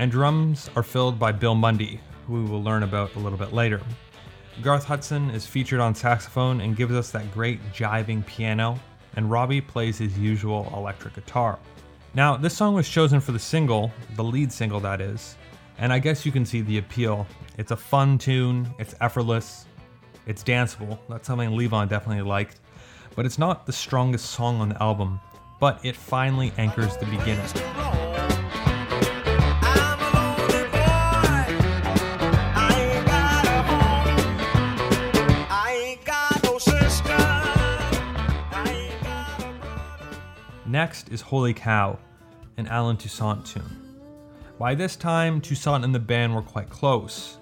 and 0.00 0.10
drums 0.10 0.68
are 0.74 0.82
filled 0.82 1.20
by 1.20 1.30
Bill 1.30 1.54
Mundi, 1.54 2.00
who 2.26 2.42
we 2.42 2.50
will 2.50 2.60
learn 2.60 2.82
about 2.82 3.14
a 3.14 3.20
little 3.20 3.38
bit 3.38 3.52
later. 3.52 3.80
Garth 4.62 4.82
Hudson 4.84 5.30
is 5.30 5.46
featured 5.46 5.78
on 5.78 5.94
saxophone 5.94 6.60
and 6.60 6.74
gives 6.74 6.92
us 6.92 7.12
that 7.12 7.30
great 7.32 7.60
jiving 7.72 8.26
piano, 8.26 8.76
and 9.14 9.30
Robbie 9.30 9.60
plays 9.60 9.98
his 9.98 10.18
usual 10.18 10.72
electric 10.74 11.14
guitar. 11.14 11.56
Now, 12.14 12.36
this 12.36 12.56
song 12.56 12.74
was 12.74 12.88
chosen 12.88 13.20
for 13.20 13.30
the 13.30 13.38
single, 13.38 13.92
the 14.16 14.24
lead 14.24 14.50
single 14.52 14.80
that 14.80 15.00
is, 15.00 15.36
and 15.78 15.92
I 15.92 16.00
guess 16.00 16.26
you 16.26 16.32
can 16.32 16.44
see 16.44 16.62
the 16.62 16.78
appeal. 16.78 17.28
It's 17.58 17.70
a 17.70 17.76
fun 17.76 18.18
tune, 18.18 18.74
it's 18.80 18.96
effortless, 19.00 19.66
it's 20.26 20.42
danceable. 20.42 20.98
That's 21.08 21.26
something 21.26 21.50
Levon 21.50 21.88
definitely 21.88 22.22
liked. 22.22 22.60
But 23.14 23.26
it's 23.26 23.38
not 23.38 23.66
the 23.66 23.72
strongest 23.72 24.30
song 24.30 24.60
on 24.60 24.70
the 24.70 24.82
album, 24.82 25.20
but 25.60 25.84
it 25.84 25.96
finally 25.96 26.52
anchors 26.56 26.96
the 26.96 27.06
beginning. 27.06 27.46
Next 40.64 41.10
is 41.10 41.20
Holy 41.20 41.52
Cow, 41.52 41.98
an 42.56 42.66
Allen 42.66 42.96
Toussaint 42.96 43.44
tune. 43.44 43.98
By 44.58 44.74
this 44.74 44.96
time, 44.96 45.42
Toussaint 45.42 45.84
and 45.84 45.94
the 45.94 45.98
band 45.98 46.34
were 46.34 46.40
quite 46.40 46.70
close. 46.70 47.36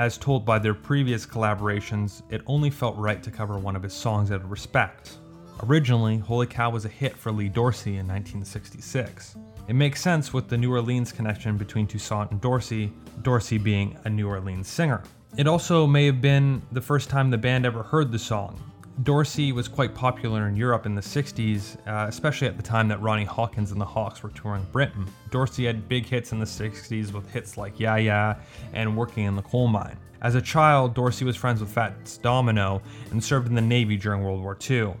As 0.00 0.16
told 0.16 0.46
by 0.46 0.58
their 0.58 0.72
previous 0.72 1.26
collaborations, 1.26 2.22
it 2.30 2.40
only 2.46 2.70
felt 2.70 2.96
right 2.96 3.22
to 3.22 3.30
cover 3.30 3.58
one 3.58 3.76
of 3.76 3.82
his 3.82 3.92
songs 3.92 4.30
out 4.30 4.40
of 4.40 4.50
respect. 4.50 5.18
Originally, 5.64 6.16
Holy 6.16 6.46
Cow 6.46 6.70
was 6.70 6.86
a 6.86 6.88
hit 6.88 7.14
for 7.14 7.30
Lee 7.30 7.50
Dorsey 7.50 7.98
in 7.98 8.08
1966. 8.08 9.36
It 9.68 9.74
makes 9.74 10.00
sense 10.00 10.32
with 10.32 10.48
the 10.48 10.56
New 10.56 10.72
Orleans 10.72 11.12
connection 11.12 11.58
between 11.58 11.86
Toussaint 11.86 12.30
and 12.30 12.40
Dorsey, 12.40 12.90
Dorsey 13.20 13.58
being 13.58 13.94
a 14.04 14.08
New 14.08 14.26
Orleans 14.26 14.68
singer. 14.68 15.02
It 15.36 15.46
also 15.46 15.86
may 15.86 16.06
have 16.06 16.22
been 16.22 16.62
the 16.72 16.80
first 16.80 17.10
time 17.10 17.28
the 17.28 17.36
band 17.36 17.66
ever 17.66 17.82
heard 17.82 18.10
the 18.10 18.18
song. 18.18 18.58
Dorsey 19.02 19.52
was 19.52 19.68
quite 19.68 19.94
popular 19.94 20.48
in 20.48 20.56
Europe 20.56 20.84
in 20.84 20.94
the 20.94 21.00
60s, 21.00 21.76
uh, 21.86 22.06
especially 22.08 22.48
at 22.48 22.56
the 22.56 22.62
time 22.62 22.88
that 22.88 23.00
Ronnie 23.00 23.24
Hawkins 23.24 23.70
and 23.70 23.80
the 23.80 23.84
Hawks 23.84 24.22
were 24.22 24.30
touring 24.30 24.66
Britain. 24.72 25.06
Dorsey 25.30 25.64
had 25.64 25.88
big 25.88 26.04
hits 26.06 26.32
in 26.32 26.38
the 26.38 26.44
60s 26.44 27.12
with 27.12 27.30
hits 27.30 27.56
like 27.56 27.78
Ya 27.78 27.94
Ya 27.94 28.34
and 28.72 28.96
Working 28.96 29.24
in 29.24 29.36
the 29.36 29.42
Coal 29.42 29.68
Mine. 29.68 29.96
As 30.20 30.34
a 30.34 30.42
child, 30.42 30.92
Dorsey 30.92 31.24
was 31.24 31.36
friends 31.36 31.60
with 31.60 31.72
Fats 31.72 32.18
Domino 32.18 32.82
and 33.10 33.22
served 33.22 33.46
in 33.46 33.54
the 33.54 33.62
Navy 33.62 33.96
during 33.96 34.22
World 34.22 34.42
War 34.42 34.58
II. 34.68 34.92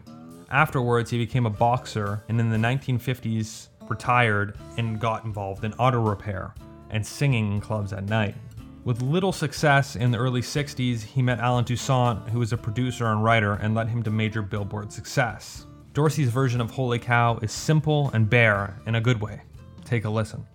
Afterwards, 0.50 1.10
he 1.10 1.18
became 1.18 1.44
a 1.44 1.50
boxer 1.50 2.22
and 2.28 2.40
in 2.40 2.48
the 2.48 2.56
1950s 2.56 3.68
retired 3.88 4.56
and 4.78 4.98
got 4.98 5.24
involved 5.24 5.64
in 5.64 5.74
auto 5.74 6.00
repair 6.00 6.54
and 6.90 7.06
singing 7.06 7.52
in 7.52 7.60
clubs 7.60 7.92
at 7.92 8.04
night. 8.04 8.34
With 8.82 9.02
little 9.02 9.32
success 9.32 9.94
in 9.94 10.10
the 10.10 10.16
early 10.16 10.40
60s, 10.40 11.02
he 11.02 11.20
met 11.20 11.38
Allen 11.38 11.66
Toussaint, 11.66 12.30
who 12.30 12.38
was 12.38 12.54
a 12.54 12.56
producer 12.56 13.04
and 13.06 13.22
writer, 13.22 13.52
and 13.52 13.74
led 13.74 13.88
him 13.88 14.02
to 14.04 14.10
major 14.10 14.40
Billboard 14.40 14.90
success. 14.90 15.66
Dorsey's 15.92 16.30
version 16.30 16.62
of 16.62 16.70
Holy 16.70 16.98
Cow 16.98 17.38
is 17.42 17.52
simple 17.52 18.10
and 18.14 18.30
bare 18.30 18.80
in 18.86 18.94
a 18.94 19.00
good 19.00 19.20
way. 19.20 19.42
Take 19.84 20.06
a 20.06 20.10
listen. 20.10 20.46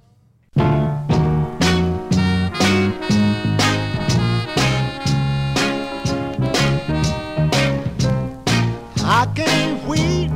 I 9.08 9.32
can't 9.36 9.88
wait, 9.88 10.32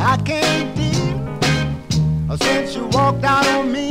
I 0.00 0.16
can't 0.24 0.74
deal 0.74 2.38
since 2.38 2.74
you 2.74 2.86
walked 2.86 3.24
out 3.24 3.46
on 3.46 3.70
me. 3.70 3.89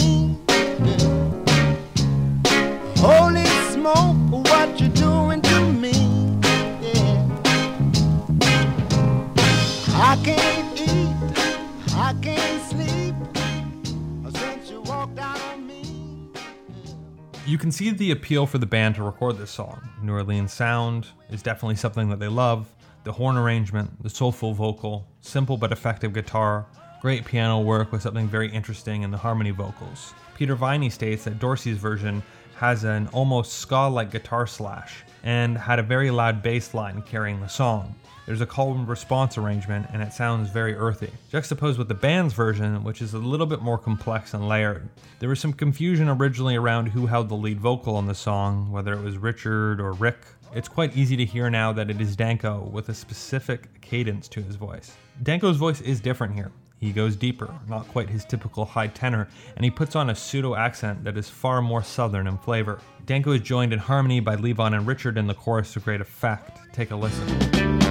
you 17.50 17.58
can 17.58 17.72
see 17.72 17.89
the 17.89 18.12
appeal 18.12 18.46
for 18.46 18.60
the 18.60 18.65
band 18.65 18.93
to 18.93 19.01
record 19.03 19.38
this 19.39 19.50
song. 19.50 19.81
New 20.03 20.13
Orleans 20.13 20.53
sound 20.53 21.08
is 21.31 21.41
definitely 21.41 21.77
something 21.77 22.08
that 22.10 22.19
they 22.19 22.27
love. 22.27 22.72
The 23.05 23.12
horn 23.12 23.38
arrangement, 23.38 24.03
the 24.03 24.10
soulful 24.10 24.53
vocal, 24.53 25.08
simple 25.22 25.58
but 25.58 25.72
effective 25.72 26.13
guitar, 26.13 26.67
great 27.01 27.25
piano 27.25 27.60
work 27.60 27.91
with 27.91 28.03
something 28.03 28.27
very 28.27 28.51
interesting 28.51 29.01
in 29.01 29.10
the 29.10 29.17
harmony 29.17 29.50
vocals. 29.50 30.13
Peter 30.36 30.53
Viney 30.53 30.91
states 30.91 31.24
that 31.24 31.39
Dorsey's 31.39 31.77
version 31.77 32.22
has 32.60 32.84
an 32.84 33.08
almost 33.13 33.54
ska 33.54 33.88
like 33.88 34.12
guitar 34.12 34.46
slash 34.46 35.06
and 35.24 35.58
had 35.58 35.80
a 35.80 35.84
very 35.84 36.12
loud 36.12 36.44
bass 36.44 36.74
line 36.74 37.01
carrying 37.04 37.39
the 37.39 37.48
song. 37.48 37.96
There's 38.25 38.42
a 38.42 38.46
call 38.46 38.74
and 38.74 38.86
response 38.86 39.38
arrangement, 39.38 39.88
and 39.94 40.04
it 40.04 40.12
sounds 40.12 40.50
very 40.50 40.75
earthy. 40.75 41.10
Juxtaposed 41.32 41.78
with 41.78 41.88
the 41.88 41.94
band's 41.94 42.34
version, 42.34 42.84
which 42.84 43.01
is 43.01 43.13
a 43.13 43.18
little 43.18 43.46
bit 43.46 43.62
more 43.62 43.78
complex 43.78 44.34
and 44.34 44.50
layered. 44.50 44.89
There 45.20 45.30
was 45.30 45.39
some 45.39 45.54
confusion 45.54 46.10
originally 46.10 46.58
around 46.58 46.88
who 46.88 47.06
held 47.06 47.30
the 47.30 47.36
lead 47.36 47.62
vocal 47.62 47.96
on 47.96 48.08
the 48.08 48.13
song, 48.13 48.70
whether 48.74 48.92
it 48.92 49.01
was 49.01 49.18
Richard 49.18 49.80
or 49.80 49.94
Rick. 49.94 50.18
It's 50.54 50.68
quite 50.68 50.98
easy 50.98 51.16
to 51.16 51.24
hear 51.24 51.50
now 51.50 51.72
that 51.72 51.89
it 51.89 52.01
is 52.01 52.18
Danko 52.18 52.70
with 52.74 52.89
a 52.89 52.94
specific 52.94 53.80
cadence 53.80 54.28
to 54.28 54.42
his 54.42 54.58
voice. 54.58 54.92
Danko's 55.24 55.56
voice 55.56 55.80
is 55.80 56.01
different 56.01 56.36
here. 56.36 56.51
He 56.79 56.91
goes 56.91 57.15
deeper, 57.15 57.53
not 57.67 57.88
quite 57.89 58.09
his 58.09 58.24
typical 58.24 58.65
high 58.65 58.88
tenor, 58.88 59.27
and 59.55 59.65
he 59.65 59.71
puts 59.71 59.95
on 59.95 60.09
a 60.09 60.15
pseudo 60.15 60.55
accent 60.55 61.03
that 61.03 61.17
is 61.17 61.29
far 61.29 61.62
more 61.62 61.83
southern 61.83 62.27
in 62.27 62.38
flavor. 62.38 62.79
Danko 63.05 63.33
is 63.33 63.41
joined 63.41 63.74
in 63.74 63.79
harmony 63.79 64.19
by 64.21 64.38
Levon 64.38 64.74
and 64.74 64.88
Richard 64.88 65.17
in 65.17 65.27
the 65.27 65.33
chorus 65.33 65.74
to 65.74 65.79
great 65.79 66.00
effect. 66.00 66.59
Take 66.74 66.91
a 66.91 66.95
listen. 66.95 67.88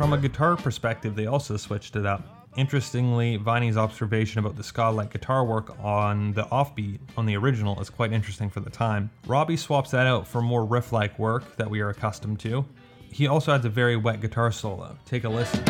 From 0.00 0.14
a 0.14 0.16
guitar 0.18 0.56
perspective, 0.56 1.14
they 1.14 1.26
also 1.26 1.58
switched 1.58 1.94
it 1.94 2.06
up. 2.06 2.46
Interestingly, 2.56 3.36
Viney's 3.36 3.76
observation 3.76 4.38
about 4.38 4.56
the 4.56 4.62
ska-like 4.62 5.12
guitar 5.12 5.44
work 5.44 5.76
on 5.78 6.32
the 6.32 6.44
offbeat 6.44 6.98
on 7.18 7.26
the 7.26 7.36
original 7.36 7.78
is 7.82 7.90
quite 7.90 8.10
interesting 8.10 8.48
for 8.48 8.60
the 8.60 8.70
time. 8.70 9.10
Robbie 9.26 9.58
swaps 9.58 9.90
that 9.90 10.06
out 10.06 10.26
for 10.26 10.40
more 10.40 10.64
riff-like 10.64 11.18
work 11.18 11.54
that 11.58 11.68
we 11.68 11.80
are 11.80 11.90
accustomed 11.90 12.40
to. 12.40 12.64
He 13.12 13.26
also 13.26 13.52
adds 13.52 13.66
a 13.66 13.68
very 13.68 13.96
wet 13.96 14.22
guitar 14.22 14.50
solo. 14.50 14.96
Take 15.04 15.24
a 15.24 15.28
listen. 15.28 15.62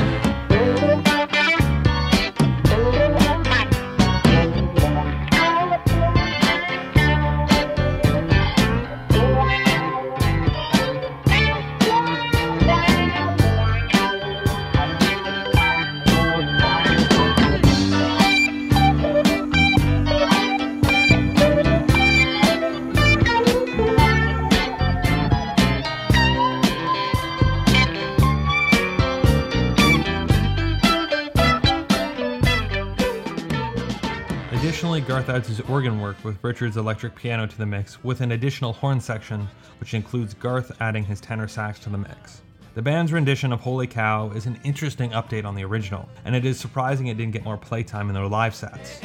Garth 35.26 35.48
his 35.48 35.60
organ 35.60 36.00
work 36.00 36.16
with 36.24 36.42
Richard's 36.42 36.78
electric 36.78 37.14
piano 37.14 37.46
to 37.46 37.58
the 37.58 37.66
mix, 37.66 38.02
with 38.02 38.22
an 38.22 38.32
additional 38.32 38.72
horn 38.72 39.00
section, 39.00 39.46
which 39.78 39.92
includes 39.92 40.32
Garth 40.32 40.72
adding 40.80 41.04
his 41.04 41.20
tenor 41.20 41.46
sax 41.46 41.78
to 41.80 41.90
the 41.90 41.98
mix. 41.98 42.40
The 42.72 42.80
band's 42.80 43.12
rendition 43.12 43.52
of 43.52 43.60
Holy 43.60 43.86
Cow 43.86 44.30
is 44.30 44.46
an 44.46 44.58
interesting 44.64 45.10
update 45.10 45.44
on 45.44 45.54
the 45.54 45.64
original, 45.64 46.08
and 46.24 46.34
it 46.34 46.46
is 46.46 46.58
surprising 46.58 47.08
it 47.08 47.18
didn't 47.18 47.32
get 47.32 47.44
more 47.44 47.58
playtime 47.58 48.08
in 48.08 48.14
their 48.14 48.26
live 48.26 48.54
sets. 48.54 49.02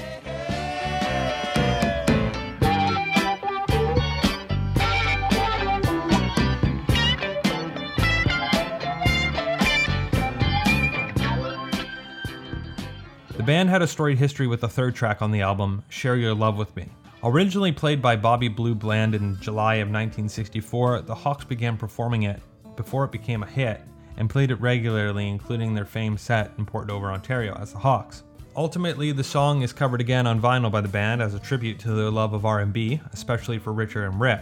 Band 13.45 13.69
had 13.69 13.84
a 13.84 13.88
storied 13.88 14.17
history 14.17 14.47
with 14.47 14.62
the 14.62 14.67
third 14.67 14.95
track 14.95 15.21
on 15.21 15.29
the 15.29 15.41
album, 15.41 15.84
Share 15.88 16.15
Your 16.15 16.34
Love 16.34 16.58
With 16.58 16.75
Me. 16.75 16.89
Originally 17.23 17.71
played 17.71 18.01
by 18.01 18.15
Bobby 18.15 18.47
Blue 18.47 18.73
Bland 18.73 19.13
in 19.13 19.39
July 19.39 19.75
of 19.75 19.88
1964, 19.88 21.01
the 21.01 21.13
Hawks 21.13 21.45
began 21.45 21.77
performing 21.77 22.23
it 22.23 22.41
before 22.75 23.05
it 23.05 23.12
became 23.12 23.43
a 23.43 23.47
hit 23.47 23.81
and 24.17 24.31
played 24.31 24.49
it 24.49 24.55
regularly, 24.55 25.29
including 25.29 25.75
their 25.75 25.86
famed 25.86 26.19
set 26.19 26.53
in 26.58 26.65
Port 26.65 26.88
Dover, 26.88 27.12
Ontario, 27.12 27.55
as 27.62 27.71
the 27.71 27.77
Hawks. 27.77 28.23
Ultimately, 28.55 29.12
the 29.12 29.23
song 29.23 29.62
is 29.62 29.71
covered 29.71 30.01
again 30.01 30.25
on 30.25 30.41
vinyl 30.41 30.71
by 30.71 30.81
the 30.81 30.88
band 30.88 31.21
as 31.21 31.36
a 31.36 31.39
tribute 31.39 31.77
to 31.79 31.91
their 31.91 32.10
love 32.10 32.34
of 32.34 32.45
R&B, 32.45 32.99
especially 33.13 33.60
for 33.60 33.73
Richard 33.73 34.05
and 34.05 34.19
Rick. 34.19 34.41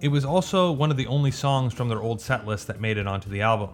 It 0.00 0.08
was 0.08 0.24
also 0.24 0.72
one 0.72 0.90
of 0.90 0.96
the 0.96 1.06
only 1.06 1.30
songs 1.30 1.72
from 1.72 1.88
their 1.88 2.02
old 2.02 2.20
set 2.20 2.46
list 2.46 2.66
that 2.66 2.80
made 2.80 2.98
it 2.98 3.06
onto 3.06 3.30
the 3.30 3.42
album. 3.42 3.70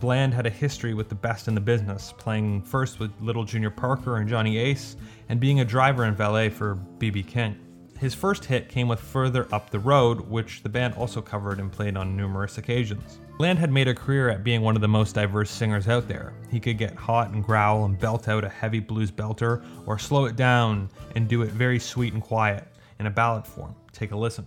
Bland 0.00 0.34
had 0.34 0.46
a 0.46 0.50
history 0.50 0.94
with 0.94 1.08
the 1.08 1.14
best 1.14 1.48
in 1.48 1.54
the 1.54 1.60
business, 1.60 2.12
playing 2.16 2.62
first 2.62 2.98
with 2.98 3.10
Little 3.20 3.44
Junior 3.44 3.70
Parker 3.70 4.16
and 4.16 4.28
Johnny 4.28 4.58
Ace, 4.58 4.96
and 5.28 5.40
being 5.40 5.60
a 5.60 5.64
driver 5.64 6.04
and 6.04 6.16
valet 6.16 6.50
for 6.50 6.74
B.B. 6.74 7.22
King. 7.22 7.58
His 7.98 8.14
first 8.14 8.44
hit 8.44 8.68
came 8.68 8.88
with 8.88 9.00
Further 9.00 9.48
Up 9.52 9.70
the 9.70 9.78
Road, 9.78 10.20
which 10.20 10.62
the 10.62 10.68
band 10.68 10.94
also 10.94 11.22
covered 11.22 11.58
and 11.58 11.72
played 11.72 11.96
on 11.96 12.14
numerous 12.14 12.58
occasions. 12.58 13.20
Bland 13.38 13.58
had 13.58 13.72
made 13.72 13.88
a 13.88 13.94
career 13.94 14.28
at 14.28 14.44
being 14.44 14.60
one 14.60 14.76
of 14.76 14.82
the 14.82 14.88
most 14.88 15.14
diverse 15.14 15.50
singers 15.50 15.88
out 15.88 16.06
there. 16.06 16.34
He 16.50 16.60
could 16.60 16.76
get 16.76 16.94
hot 16.94 17.30
and 17.30 17.42
growl 17.42 17.86
and 17.86 17.98
belt 17.98 18.28
out 18.28 18.44
a 18.44 18.48
heavy 18.50 18.80
blues 18.80 19.10
belter, 19.10 19.64
or 19.86 19.98
slow 19.98 20.26
it 20.26 20.36
down 20.36 20.90
and 21.14 21.26
do 21.26 21.40
it 21.42 21.48
very 21.48 21.78
sweet 21.78 22.12
and 22.12 22.22
quiet 22.22 22.68
in 22.98 23.06
a 23.06 23.10
ballad 23.10 23.46
form. 23.46 23.74
Take 23.92 24.12
a 24.12 24.16
listen. 24.16 24.46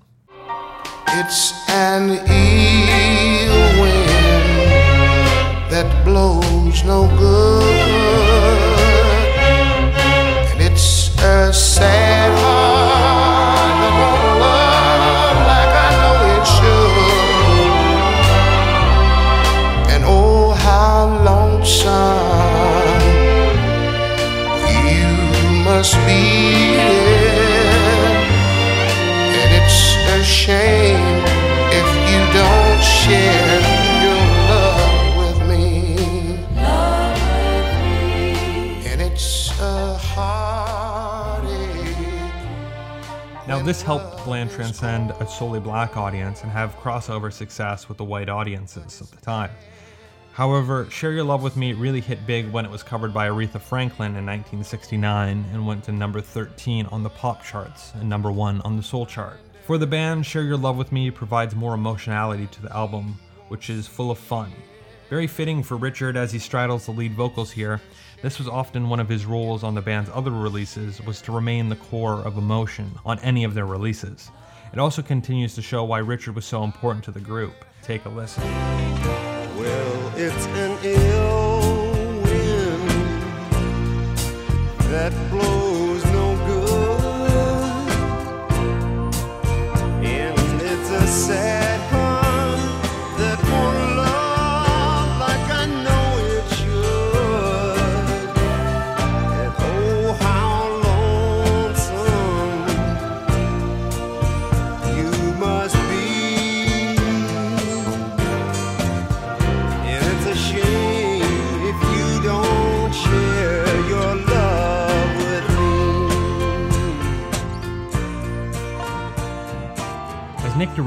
It's 1.08 1.54
an 1.70 2.10
wind 3.80 4.19
that 5.70 6.04
blows 6.04 6.84
no 6.84 7.08
good. 7.18 7.64
And 10.52 10.62
it's 10.62 11.16
a 11.22 11.54
sad 11.54 12.49
this 43.70 43.84
helped 43.84 44.26
Bland 44.26 44.50
transcend 44.50 45.12
a 45.20 45.28
solely 45.28 45.60
black 45.60 45.96
audience 45.96 46.42
and 46.42 46.52
have 46.52 46.76
crossover 46.78 47.32
success 47.32 47.88
with 47.88 48.00
the 48.00 48.04
white 48.04 48.28
audiences 48.28 49.00
of 49.00 49.12
the 49.12 49.18
time. 49.18 49.52
However, 50.32 50.90
Share 50.90 51.12
Your 51.12 51.24
Love 51.24 51.44
With 51.44 51.56
Me 51.56 51.74
really 51.74 52.02
hit 52.02 52.26
big 52.26 52.50
when 52.52 52.66
it 52.66 52.72
was 52.72 52.82
covered 52.82 53.14
by 53.14 53.30
Aretha 53.30 53.62
Franklin 53.62 54.16
in 54.16 54.26
1969 54.26 55.46
and 55.54 55.68
went 55.68 55.84
to 55.84 55.92
number 55.92 56.20
13 56.20 56.88
on 56.88 57.04
the 57.04 57.12
pop 57.12 57.44
charts 57.44 57.92
and 57.94 58.10
number 58.10 58.32
1 58.32 58.62
on 58.62 58.76
the 58.76 58.82
soul 58.82 59.06
chart. 59.06 59.40
For 59.68 59.78
the 59.78 59.86
band, 59.86 60.26
Share 60.26 60.42
Your 60.42 60.58
Love 60.58 60.76
With 60.76 60.92
Me 60.92 61.12
provides 61.12 61.54
more 61.54 61.76
emotionality 61.76 62.48
to 62.48 62.64
the 62.64 62.76
album, 62.76 63.20
which 63.50 63.70
is 63.70 63.86
full 63.86 64.10
of 64.10 64.18
fun. 64.18 64.52
Very 65.12 65.28
fitting 65.28 65.62
for 65.62 65.78
Richard 65.78 66.18
as 66.18 66.32
he 66.32 66.40
straddles 66.40 66.88
the 66.88 66.92
lead 66.92 67.14
vocals 67.14 67.52
here. 67.52 67.82
This 68.22 68.38
was 68.38 68.50
often 68.50 68.90
one 68.90 69.00
of 69.00 69.08
his 69.08 69.26
roles 69.26 69.64
on 69.64 69.76
the 69.76 69.82
band's 69.82 70.10
other 70.14 70.32
releases 70.32 71.02
was 71.06 71.22
to 71.22 71.32
remain 71.32 71.70
the 71.70 71.78
core 71.78 72.22
of 72.22 72.38
emotion 72.38 72.92
on 73.06 73.18
any 73.20 73.46
of 73.46 73.54
their 73.54 73.66
releases. 73.66 74.30
It 74.74 74.80
also 74.80 75.02
continues 75.02 75.56
to 75.56 75.62
show 75.62 75.86
why 75.86 76.00
Richard 76.00 76.36
was 76.36 76.44
so 76.46 76.66
important 76.66 77.06
to 77.06 77.12
the 77.12 77.22
group. 77.22 77.64
Take 77.82 78.04
a 78.04 78.10
listen. 78.10 78.44
Well, 78.44 80.14
it's 80.18 80.46
an 80.48 80.78
ill 80.84 82.22
wind 82.24 82.90
that 84.92 85.14
blows 85.32 85.79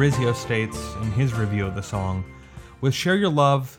Nick 0.02 0.34
states 0.34 0.96
in 1.00 1.12
his 1.12 1.32
review 1.32 1.64
of 1.64 1.76
the 1.76 1.82
song, 1.82 2.24
with 2.80 2.92
Share 2.92 3.14
Your 3.14 3.30
Love, 3.30 3.78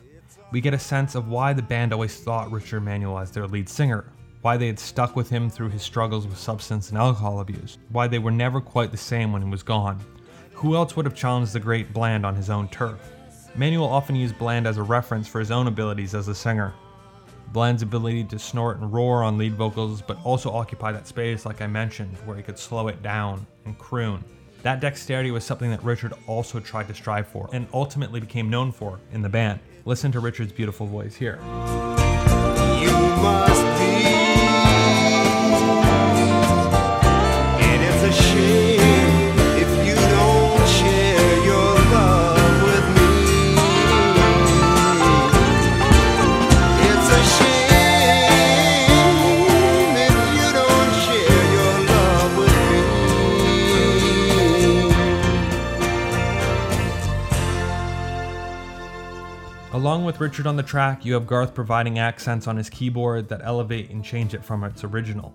we 0.52 0.62
get 0.62 0.72
a 0.72 0.78
sense 0.78 1.14
of 1.14 1.28
why 1.28 1.52
the 1.52 1.60
band 1.60 1.92
always 1.92 2.16
thought 2.16 2.50
Richard 2.50 2.80
Manuel 2.80 3.18
as 3.18 3.30
their 3.30 3.46
lead 3.46 3.68
singer, 3.68 4.10
why 4.40 4.56
they 4.56 4.68
had 4.68 4.78
stuck 4.78 5.16
with 5.16 5.28
him 5.28 5.50
through 5.50 5.68
his 5.68 5.82
struggles 5.82 6.26
with 6.26 6.38
substance 6.38 6.88
and 6.88 6.96
alcohol 6.96 7.40
abuse, 7.40 7.76
why 7.90 8.06
they 8.06 8.18
were 8.18 8.30
never 8.30 8.58
quite 8.62 8.90
the 8.90 8.96
same 8.96 9.34
when 9.34 9.42
he 9.42 9.50
was 9.50 9.62
gone. 9.62 10.00
Who 10.54 10.76
else 10.76 10.96
would 10.96 11.04
have 11.04 11.14
challenged 11.14 11.52
the 11.52 11.60
great 11.60 11.92
Bland 11.92 12.24
on 12.24 12.34
his 12.34 12.48
own 12.48 12.68
turf? 12.68 12.98
Manuel 13.54 13.90
often 13.90 14.16
used 14.16 14.38
Bland 14.38 14.66
as 14.66 14.78
a 14.78 14.82
reference 14.82 15.28
for 15.28 15.40
his 15.40 15.50
own 15.50 15.66
abilities 15.66 16.14
as 16.14 16.28
a 16.28 16.34
singer. 16.34 16.72
Bland's 17.52 17.82
ability 17.82 18.24
to 18.24 18.38
snort 18.38 18.78
and 18.78 18.90
roar 18.90 19.22
on 19.22 19.36
lead 19.36 19.56
vocals, 19.56 20.00
but 20.00 20.16
also 20.24 20.50
occupy 20.50 20.90
that 20.90 21.06
space, 21.06 21.44
like 21.44 21.60
I 21.60 21.66
mentioned, 21.66 22.16
where 22.24 22.34
he 22.34 22.42
could 22.42 22.58
slow 22.58 22.88
it 22.88 23.02
down 23.02 23.46
and 23.66 23.76
croon. 23.76 24.24
That 24.64 24.80
dexterity 24.80 25.30
was 25.30 25.44
something 25.44 25.70
that 25.72 25.84
Richard 25.84 26.14
also 26.26 26.58
tried 26.58 26.88
to 26.88 26.94
strive 26.94 27.28
for 27.28 27.50
and 27.52 27.66
ultimately 27.74 28.18
became 28.18 28.48
known 28.48 28.72
for 28.72 28.98
in 29.12 29.20
the 29.20 29.28
band. 29.28 29.60
Listen 29.84 30.10
to 30.12 30.20
Richard's 30.20 30.52
beautiful 30.52 30.86
voice 30.86 31.14
here. 31.14 31.38
With 60.14 60.20
Richard 60.20 60.46
on 60.46 60.54
the 60.54 60.62
track, 60.62 61.04
you 61.04 61.12
have 61.14 61.26
Garth 61.26 61.54
providing 61.54 61.98
accents 61.98 62.46
on 62.46 62.56
his 62.56 62.70
keyboard 62.70 63.28
that 63.30 63.40
elevate 63.42 63.90
and 63.90 64.04
change 64.04 64.32
it 64.32 64.44
from 64.44 64.62
its 64.62 64.84
original. 64.84 65.34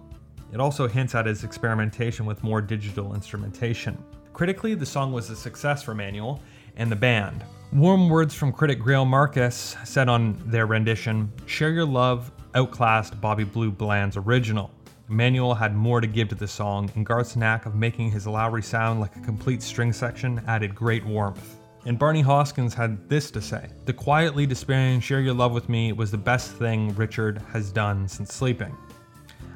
It 0.54 0.62
also 0.62 0.88
hints 0.88 1.16
at 1.16 1.26
his 1.26 1.44
experimentation 1.44 2.26
with 2.26 2.46
more 2.46 2.62
digital 2.62 3.14
instrumentation. 3.14 4.02
Critically, 4.32 4.76
the 4.76 4.86
song 4.86 5.12
was 5.12 5.30
a 5.30 5.36
success 5.36 5.84
for 5.84 5.94
Manuel 5.94 6.42
and 6.78 6.90
the 6.90 6.96
band. 6.96 7.44
Warm 7.74 8.10
words 8.10 8.34
from 8.34 8.54
critic 8.54 8.80
Greil 8.80 9.06
Marcus 9.06 9.76
said 9.84 10.08
on 10.08 10.42
their 10.46 10.66
rendition 10.66 11.30
Share 11.46 11.72
Your 11.72 11.84
Love 11.84 12.32
outclassed 12.56 13.20
Bobby 13.20 13.44
Blue 13.44 13.72
Bland's 13.72 14.16
original. 14.16 14.72
Manuel 15.10 15.56
had 15.56 15.76
more 15.76 16.00
to 16.00 16.08
give 16.08 16.30
to 16.30 16.36
the 16.36 16.48
song, 16.48 16.90
and 16.96 17.06
Garth's 17.06 17.36
knack 17.36 17.66
of 17.66 17.76
making 17.76 18.12
his 18.12 18.28
Lowrey 18.28 18.64
sound 18.64 19.02
like 19.02 19.18
a 19.18 19.22
complete 19.22 19.62
string 19.62 19.92
section 19.92 20.42
added 20.48 20.74
great 20.74 21.06
warmth. 21.06 21.59
And 21.86 21.98
Barney 21.98 22.24
Hoskyns 22.24 22.74
had 22.74 23.08
this 23.10 23.32
to 23.32 23.42
say 23.42 23.70
The 23.86 23.94
quietly 23.94 24.46
despairing 24.46 25.00
Share 25.00 25.22
Your 25.22 25.34
Love 25.34 25.54
with 25.54 25.70
Me 25.70 25.94
was 25.94 26.12
the 26.12 26.18
best 26.18 26.52
thing 26.52 26.94
Richard 26.96 27.42
has 27.52 27.72
done 27.72 28.08
since 28.08 28.34
sleeping. 28.34 28.76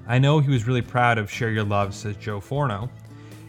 I 0.07 0.19
know 0.19 0.39
he 0.39 0.51
was 0.51 0.67
really 0.67 0.81
proud 0.81 1.17
of 1.17 1.31
Share 1.31 1.51
Your 1.51 1.63
Love, 1.63 1.93
says 1.93 2.15
Joe 2.17 2.39
Forno. 2.39 2.89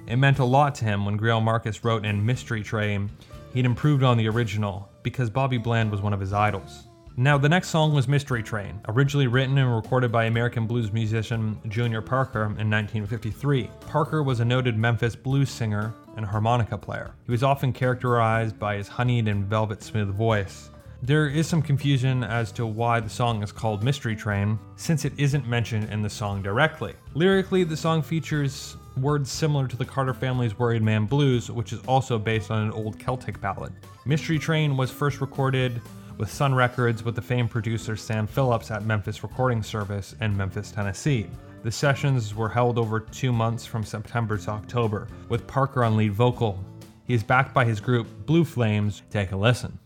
It 0.07 0.17
meant 0.17 0.39
a 0.39 0.45
lot 0.45 0.75
to 0.77 0.85
him 0.85 1.05
when 1.05 1.19
Greil 1.19 1.43
Marcus 1.43 1.85
wrote 1.85 2.05
in 2.05 2.25
Mystery 2.25 2.63
Train 2.63 3.11
he'd 3.55 3.65
improved 3.65 4.03
on 4.03 4.19
the 4.19 4.29
original 4.29 4.89
because 5.03 5.31
Bobby 5.31 5.59
Bland 5.59 5.91
was 5.91 6.01
one 6.01 6.13
of 6.13 6.21
his 6.21 6.33
idols. 6.33 6.89
Now, 7.17 7.39
the 7.39 7.49
next 7.49 7.69
song 7.69 7.95
was 7.95 8.09
Mystery 8.09 8.43
Train, 8.43 8.81
originally 8.89 9.29
written 9.29 9.57
and 9.57 9.75
recorded 9.75 10.11
by 10.11 10.25
American 10.25 10.67
blues 10.67 10.93
musician 10.93 11.57
Junior 11.69 12.03
Parker 12.03 12.43
in 12.43 12.69
1953. 12.69 13.71
Parker 13.87 14.25
was 14.25 14.41
a 14.41 14.45
noted 14.45 14.77
Memphis 14.77 15.15
blues 15.15 15.49
singer 15.49 15.95
and 16.17 16.27
harmonica 16.27 16.79
player. 16.79 17.15
He 17.27 17.33
was 17.33 17.43
often 17.43 17.73
characterized 17.73 18.59
by 18.59 18.77
his 18.77 18.89
honeyed 18.89 19.29
and 19.29 19.45
velvet 19.45 19.83
smooth 19.83 20.15
voice. 20.15 20.71
There 21.03 21.29
is 21.29 21.47
some 21.47 21.61
confusion 21.61 22.25
as 22.25 22.51
to 22.53 22.65
why 22.65 23.01
the 23.01 23.11
song 23.11 23.43
is 23.43 23.53
called 23.53 23.85
Mystery 23.85 24.17
Train, 24.17 24.59
since 24.77 25.05
it 25.05 25.13
isn't 25.19 25.47
mentioned 25.47 25.91
in 25.91 26.01
the 26.01 26.09
song 26.09 26.43
directly. 26.43 26.95
Lyrically, 27.13 27.63
the 27.63 27.77
song 27.77 28.01
features 28.01 28.77
words 28.97 29.31
similar 29.31 29.67
to 29.69 29.77
the 29.77 29.85
Carter 29.85 30.15
family's 30.15 30.59
Worried 30.59 30.83
Man 30.83 31.05
Blues, 31.05 31.51
which 31.51 31.73
is 31.73 31.81
also 31.87 32.19
based 32.19 32.51
on 32.51 32.63
an 32.63 32.71
old 32.73 32.99
Celtic 32.99 33.41
ballad. 33.41 33.73
Mystery 34.07 34.39
Train 34.39 34.77
was 34.77 34.91
first 34.91 35.21
recorded 35.21 35.81
with 36.17 36.31
Sun 36.31 36.55
Records 36.55 37.05
with 37.05 37.17
the 37.17 37.23
famed 37.23 37.51
producer 37.51 37.97
Sam 37.97 38.27
Phillips 38.27 38.71
at 38.71 38.85
Memphis 38.85 39.23
Recording 39.23 39.63
Service 39.63 40.15
in 40.21 40.37
Memphis, 40.37 40.71
Tennessee. 40.71 41.27
The 41.65 41.73
sessions 41.73 42.35
were 42.35 42.51
held 42.51 42.77
over 42.77 43.01
two 43.01 43.33
months 43.33 43.65
from 43.65 43.85
September 43.85 44.37
to 44.37 44.51
October, 44.51 45.09
with 45.31 45.47
Parker 45.47 45.83
on 45.83 45.97
lead 45.97 46.13
vocal. 46.13 46.63
He 47.05 47.15
is 47.15 47.23
backed 47.23 47.55
by 47.55 47.65
his 47.65 47.81
group 47.81 48.27
Blue 48.27 48.45
Flames. 48.45 49.01
Take 49.09 49.33
a 49.33 49.37
listen. 49.37 49.79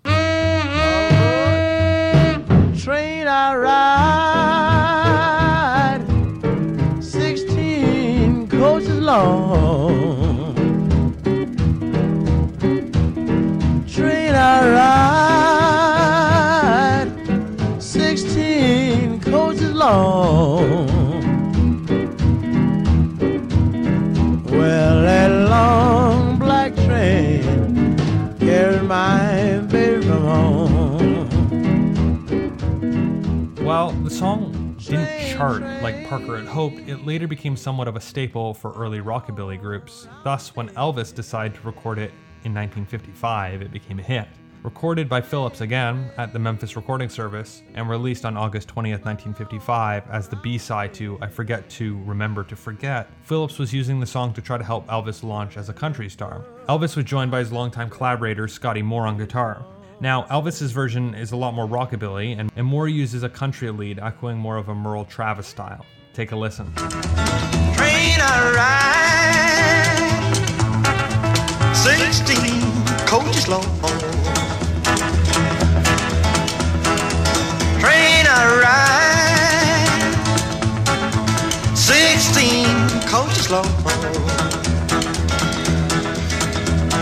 Train 2.76 3.28
I 3.28 3.54
ride, 5.94 7.00
16 7.00 8.48
coaches 8.48 8.98
long. 8.98 10.56
Train 13.86 14.34
I 14.34 15.07
chart 35.38 35.62
like 35.84 36.04
Parker 36.08 36.36
had 36.36 36.48
hoped, 36.48 36.80
it 36.88 37.06
later 37.06 37.28
became 37.28 37.56
somewhat 37.56 37.86
of 37.86 37.94
a 37.94 38.00
staple 38.00 38.52
for 38.52 38.72
early 38.72 38.98
rockabilly 38.98 39.60
groups. 39.60 40.08
Thus, 40.24 40.56
when 40.56 40.68
Elvis 40.70 41.14
decided 41.14 41.54
to 41.54 41.60
record 41.64 41.98
it 41.98 42.10
in 42.42 42.52
1955, 42.52 43.62
it 43.62 43.70
became 43.70 44.00
a 44.00 44.02
hit. 44.02 44.26
Recorded 44.64 45.08
by 45.08 45.20
Phillips 45.20 45.60
again 45.60 46.10
at 46.16 46.32
the 46.32 46.40
Memphis 46.40 46.74
Recording 46.74 47.08
Service 47.08 47.62
and 47.74 47.88
released 47.88 48.24
on 48.24 48.36
August 48.36 48.66
20th, 48.66 49.04
1955 49.04 50.10
as 50.10 50.28
the 50.28 50.34
B-side 50.34 50.92
to 50.94 51.16
I 51.22 51.28
Forget 51.28 51.70
to 51.70 52.02
Remember 52.02 52.42
to 52.42 52.56
Forget, 52.56 53.08
Phillips 53.22 53.60
was 53.60 53.72
using 53.72 54.00
the 54.00 54.06
song 54.06 54.34
to 54.34 54.42
try 54.42 54.58
to 54.58 54.64
help 54.64 54.88
Elvis 54.88 55.22
launch 55.22 55.56
as 55.56 55.68
a 55.68 55.72
country 55.72 56.08
star. 56.08 56.44
Elvis 56.68 56.96
was 56.96 57.04
joined 57.04 57.30
by 57.30 57.38
his 57.38 57.52
longtime 57.52 57.90
collaborator 57.90 58.48
Scotty 58.48 58.82
Moore 58.82 59.06
on 59.06 59.16
guitar. 59.16 59.64
Now, 60.00 60.22
Elvis's 60.30 60.70
version 60.70 61.12
is 61.16 61.32
a 61.32 61.36
lot 61.36 61.54
more 61.54 61.66
rockabilly, 61.66 62.38
and, 62.38 62.52
and 62.54 62.64
Moore 62.64 62.86
uses 62.86 63.24
a 63.24 63.28
country 63.28 63.68
lead, 63.72 63.98
echoing 63.98 64.38
more 64.38 64.56
of 64.56 64.68
a 64.68 64.74
Merle 64.74 65.04
Travis 65.04 65.48
style. 65.48 65.84
Take 66.12 66.30
a 66.30 66.36
listen. 66.36 66.72
Train 66.74 68.20
I 68.20 68.52
ride, 71.64 71.74
16 71.74 73.06
coaches 73.08 73.48
long. 73.48 73.64
Train 77.80 78.24
I 78.28 78.60
ride, 81.72 81.76
16 81.76 82.66
coaches 83.08 83.50
long. 83.50 83.66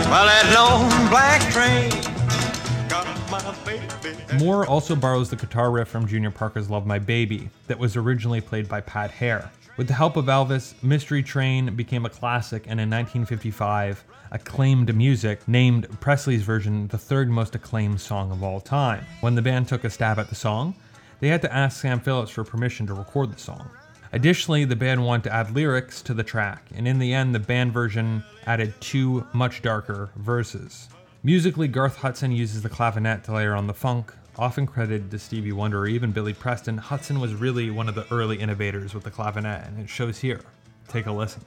Well, 0.09 0.25
that 0.25 0.51
long 0.55 0.89
black 1.09 1.41
train. 1.51 2.06
Moore 4.39 4.65
also 4.65 4.95
borrows 4.95 5.29
the 5.29 5.35
guitar 5.35 5.71
riff 5.71 5.87
from 5.87 6.07
Junior 6.07 6.31
Parker's 6.31 6.69
Love 6.69 6.85
My 6.85 6.99
Baby, 6.99 7.49
that 7.67 7.79
was 7.79 7.95
originally 7.95 8.41
played 8.41 8.67
by 8.67 8.81
Pat 8.81 9.09
Hare. 9.11 9.49
With 9.77 9.87
the 9.87 9.93
help 9.93 10.17
of 10.17 10.25
Elvis, 10.25 10.73
Mystery 10.83 11.23
Train 11.23 11.75
became 11.75 12.05
a 12.05 12.09
classic, 12.09 12.63
and 12.63 12.79
in 12.79 12.89
1955, 12.89 14.03
acclaimed 14.31 14.93
music 14.95 15.47
named 15.47 15.87
Presley's 16.01 16.41
version 16.41 16.87
the 16.87 16.97
third 16.97 17.29
most 17.29 17.55
acclaimed 17.55 18.01
song 18.01 18.31
of 18.31 18.43
all 18.43 18.59
time. 18.59 19.05
When 19.21 19.35
the 19.35 19.41
band 19.41 19.67
took 19.67 19.83
a 19.83 19.89
stab 19.89 20.19
at 20.19 20.29
the 20.29 20.35
song, 20.35 20.75
they 21.19 21.27
had 21.27 21.41
to 21.43 21.53
ask 21.53 21.79
Sam 21.79 21.99
Phillips 21.99 22.31
for 22.31 22.43
permission 22.43 22.85
to 22.87 22.93
record 22.93 23.31
the 23.31 23.39
song. 23.39 23.69
Additionally, 24.13 24.65
the 24.65 24.75
band 24.75 25.05
wanted 25.05 25.25
to 25.25 25.33
add 25.33 25.51
lyrics 25.51 26.01
to 26.01 26.13
the 26.13 26.23
track, 26.23 26.67
and 26.75 26.87
in 26.87 26.99
the 26.99 27.13
end, 27.13 27.35
the 27.35 27.39
band 27.39 27.71
version 27.71 28.23
added 28.45 28.73
two 28.81 29.25
much 29.33 29.61
darker 29.61 30.09
verses. 30.15 30.89
Musically, 31.23 31.67
Garth 31.67 31.97
Hudson 31.97 32.31
uses 32.31 32.61
the 32.61 32.69
clavinet 32.69 33.23
to 33.23 33.33
layer 33.33 33.55
on 33.55 33.67
the 33.67 33.73
funk. 33.73 34.13
Often 34.37 34.67
credited 34.67 35.09
to 35.09 35.17
Stevie 35.17 35.51
Wonder 35.51 35.79
or 35.79 35.87
even 35.87 36.11
Billy 36.11 36.33
Preston, 36.33 36.77
Hudson 36.77 37.19
was 37.19 37.33
really 37.33 37.71
one 37.71 37.89
of 37.89 37.95
the 37.95 38.05
early 38.11 38.37
innovators 38.37 38.93
with 38.93 39.03
the 39.03 39.09
clavinet, 39.09 39.67
and 39.67 39.79
it 39.79 39.89
shows 39.89 40.19
here. 40.19 40.41
Take 40.87 41.07
a 41.07 41.11
listen. 41.11 41.41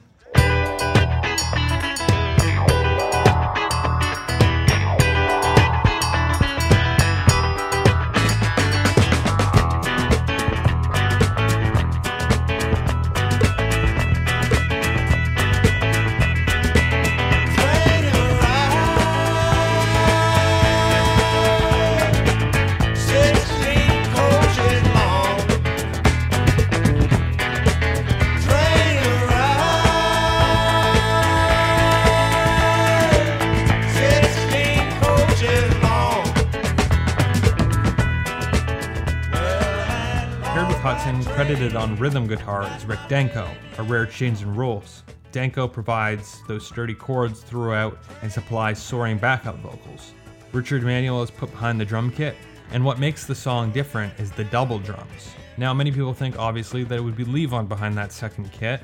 Credited 41.51 41.75
on 41.75 41.97
rhythm 41.97 42.27
guitar 42.27 42.63
is 42.77 42.85
Rick 42.85 43.01
Danko, 43.09 43.45
a 43.77 43.83
rare 43.83 44.05
change 44.05 44.41
in 44.41 44.55
roles. 44.55 45.03
Danko 45.33 45.67
provides 45.67 46.41
those 46.47 46.65
sturdy 46.65 46.93
chords 46.93 47.41
throughout 47.41 47.97
and 48.21 48.31
supplies 48.31 48.81
soaring 48.81 49.17
backup 49.17 49.57
vocals. 49.57 50.13
Richard 50.53 50.81
Manuel 50.83 51.21
is 51.21 51.29
put 51.29 51.51
behind 51.51 51.77
the 51.77 51.83
drum 51.83 52.09
kit, 52.09 52.37
and 52.71 52.85
what 52.85 52.99
makes 52.99 53.25
the 53.25 53.35
song 53.35 53.69
different 53.69 54.17
is 54.17 54.31
the 54.31 54.45
double 54.45 54.79
drums. 54.79 55.33
Now, 55.57 55.73
many 55.73 55.91
people 55.91 56.13
think 56.13 56.39
obviously 56.39 56.85
that 56.85 56.97
it 56.97 57.01
would 57.01 57.17
be 57.17 57.25
Levon 57.25 57.67
behind 57.67 57.97
that 57.97 58.13
second 58.13 58.49
kit, 58.53 58.79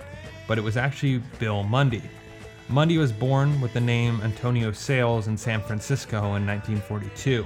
but 0.46 0.58
it 0.58 0.62
was 0.62 0.76
actually 0.76 1.20
Bill 1.40 1.64
Mundi. 1.64 2.04
Mundi 2.68 2.98
was 2.98 3.14
born 3.14 3.62
with 3.62 3.72
the 3.72 3.80
name 3.80 4.20
Antonio 4.24 4.74
Sales 4.74 5.28
in 5.28 5.38
San 5.38 5.62
Francisco 5.62 6.18
in 6.36 6.46
1942. 6.46 7.46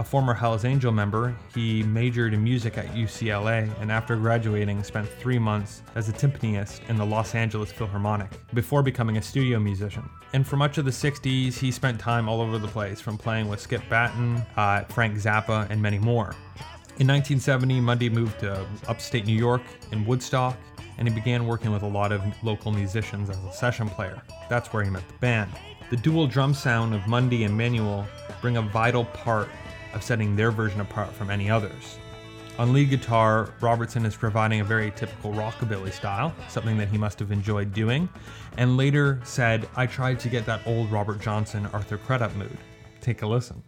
A 0.00 0.02
former 0.02 0.32
Hells 0.32 0.64
Angel 0.64 0.90
member, 0.90 1.36
he 1.54 1.82
majored 1.82 2.32
in 2.32 2.42
music 2.42 2.78
at 2.78 2.86
UCLA 2.94 3.70
and 3.82 3.92
after 3.92 4.16
graduating 4.16 4.82
spent 4.82 5.06
three 5.06 5.38
months 5.38 5.82
as 5.94 6.08
a 6.08 6.12
timpanist 6.12 6.80
in 6.88 6.96
the 6.96 7.04
Los 7.04 7.34
Angeles 7.34 7.70
Philharmonic 7.70 8.30
before 8.54 8.82
becoming 8.82 9.18
a 9.18 9.22
studio 9.22 9.58
musician. 9.58 10.08
And 10.32 10.46
for 10.46 10.56
much 10.56 10.78
of 10.78 10.86
the 10.86 10.90
60s, 10.90 11.52
he 11.52 11.70
spent 11.70 12.00
time 12.00 12.30
all 12.30 12.40
over 12.40 12.56
the 12.56 12.66
place, 12.66 12.98
from 12.98 13.18
playing 13.18 13.46
with 13.46 13.60
Skip 13.60 13.82
Battin, 13.90 14.36
uh, 14.56 14.84
Frank 14.84 15.16
Zappa, 15.16 15.68
and 15.68 15.82
many 15.82 15.98
more. 15.98 16.34
In 16.98 17.06
1970, 17.06 17.82
Mundi 17.82 18.08
moved 18.08 18.40
to 18.40 18.66
upstate 18.88 19.26
New 19.26 19.36
York 19.36 19.60
in 19.92 20.06
Woodstock, 20.06 20.56
and 20.96 21.06
he 21.06 21.14
began 21.14 21.46
working 21.46 21.72
with 21.72 21.82
a 21.82 21.86
lot 21.86 22.10
of 22.10 22.22
local 22.42 22.72
musicians 22.72 23.28
as 23.28 23.36
a 23.44 23.52
session 23.52 23.90
player. 23.90 24.22
That's 24.48 24.72
where 24.72 24.82
he 24.82 24.88
met 24.88 25.06
the 25.08 25.18
band. 25.18 25.50
The 25.90 25.96
dual 25.96 26.26
drum 26.26 26.54
sound 26.54 26.94
of 26.94 27.06
Mundi 27.06 27.44
and 27.44 27.54
Manuel 27.54 28.06
bring 28.40 28.56
a 28.56 28.62
vital 28.62 29.04
part 29.04 29.48
of 29.94 30.02
setting 30.02 30.36
their 30.36 30.50
version 30.50 30.80
apart 30.80 31.12
from 31.12 31.30
any 31.30 31.50
others. 31.50 31.98
On 32.58 32.72
lead 32.72 32.90
guitar, 32.90 33.54
Robertson 33.60 34.04
is 34.04 34.14
providing 34.14 34.60
a 34.60 34.64
very 34.64 34.90
typical 34.90 35.32
rockabilly 35.32 35.92
style, 35.92 36.34
something 36.48 36.76
that 36.76 36.88
he 36.88 36.98
must 36.98 37.18
have 37.18 37.32
enjoyed 37.32 37.72
doing, 37.72 38.08
and 38.58 38.76
later 38.76 39.20
said, 39.24 39.68
I 39.76 39.86
tried 39.86 40.20
to 40.20 40.28
get 40.28 40.44
that 40.46 40.60
old 40.66 40.90
Robert 40.90 41.20
Johnson 41.20 41.66
Arthur 41.72 41.96
Crudup 41.96 42.34
mood. 42.36 42.58
Take 43.00 43.22
a 43.22 43.26
listen. 43.26 43.62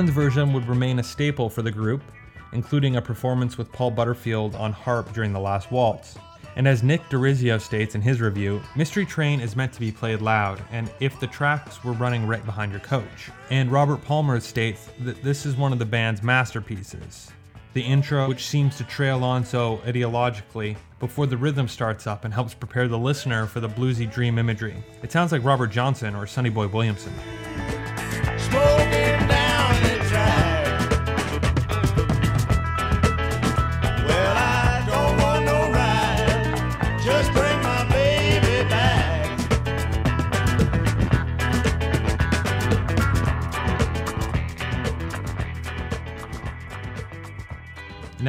The 0.00 0.04
band's 0.04 0.14
version 0.14 0.54
would 0.54 0.66
remain 0.66 0.98
a 0.98 1.02
staple 1.02 1.50
for 1.50 1.60
the 1.60 1.70
group, 1.70 2.00
including 2.52 2.96
a 2.96 3.02
performance 3.02 3.58
with 3.58 3.70
Paul 3.70 3.90
Butterfield 3.90 4.54
on 4.54 4.72
harp 4.72 5.12
during 5.12 5.34
the 5.34 5.38
last 5.38 5.70
waltz. 5.70 6.16
And 6.56 6.66
as 6.66 6.82
Nick 6.82 7.02
DeRiso 7.10 7.60
states 7.60 7.94
in 7.94 8.00
his 8.00 8.18
review, 8.18 8.62
Mystery 8.74 9.04
Train 9.04 9.40
is 9.40 9.56
meant 9.56 9.74
to 9.74 9.80
be 9.80 9.92
played 9.92 10.22
loud, 10.22 10.58
and 10.72 10.90
if 11.00 11.20
the 11.20 11.26
tracks 11.26 11.84
were 11.84 11.92
running 11.92 12.26
right 12.26 12.42
behind 12.46 12.72
your 12.72 12.80
coach. 12.80 13.30
And 13.50 13.70
Robert 13.70 14.02
Palmer 14.02 14.40
states 14.40 14.88
that 15.00 15.22
this 15.22 15.44
is 15.44 15.54
one 15.56 15.70
of 15.70 15.78
the 15.78 15.84
band's 15.84 16.22
masterpieces. 16.22 17.30
The 17.74 17.82
intro, 17.82 18.26
which 18.26 18.46
seems 18.46 18.78
to 18.78 18.84
trail 18.84 19.22
on 19.22 19.44
so 19.44 19.82
ideologically, 19.84 20.78
before 20.98 21.26
the 21.26 21.36
rhythm 21.36 21.68
starts 21.68 22.06
up 22.06 22.24
and 22.24 22.32
helps 22.32 22.54
prepare 22.54 22.88
the 22.88 22.98
listener 22.98 23.44
for 23.44 23.60
the 23.60 23.68
bluesy 23.68 24.10
dream 24.10 24.38
imagery. 24.38 24.82
It 25.02 25.12
sounds 25.12 25.30
like 25.30 25.44
Robert 25.44 25.70
Johnson 25.70 26.14
or 26.14 26.26
Sonny 26.26 26.48
Boy 26.48 26.68
Williamson. 26.68 27.12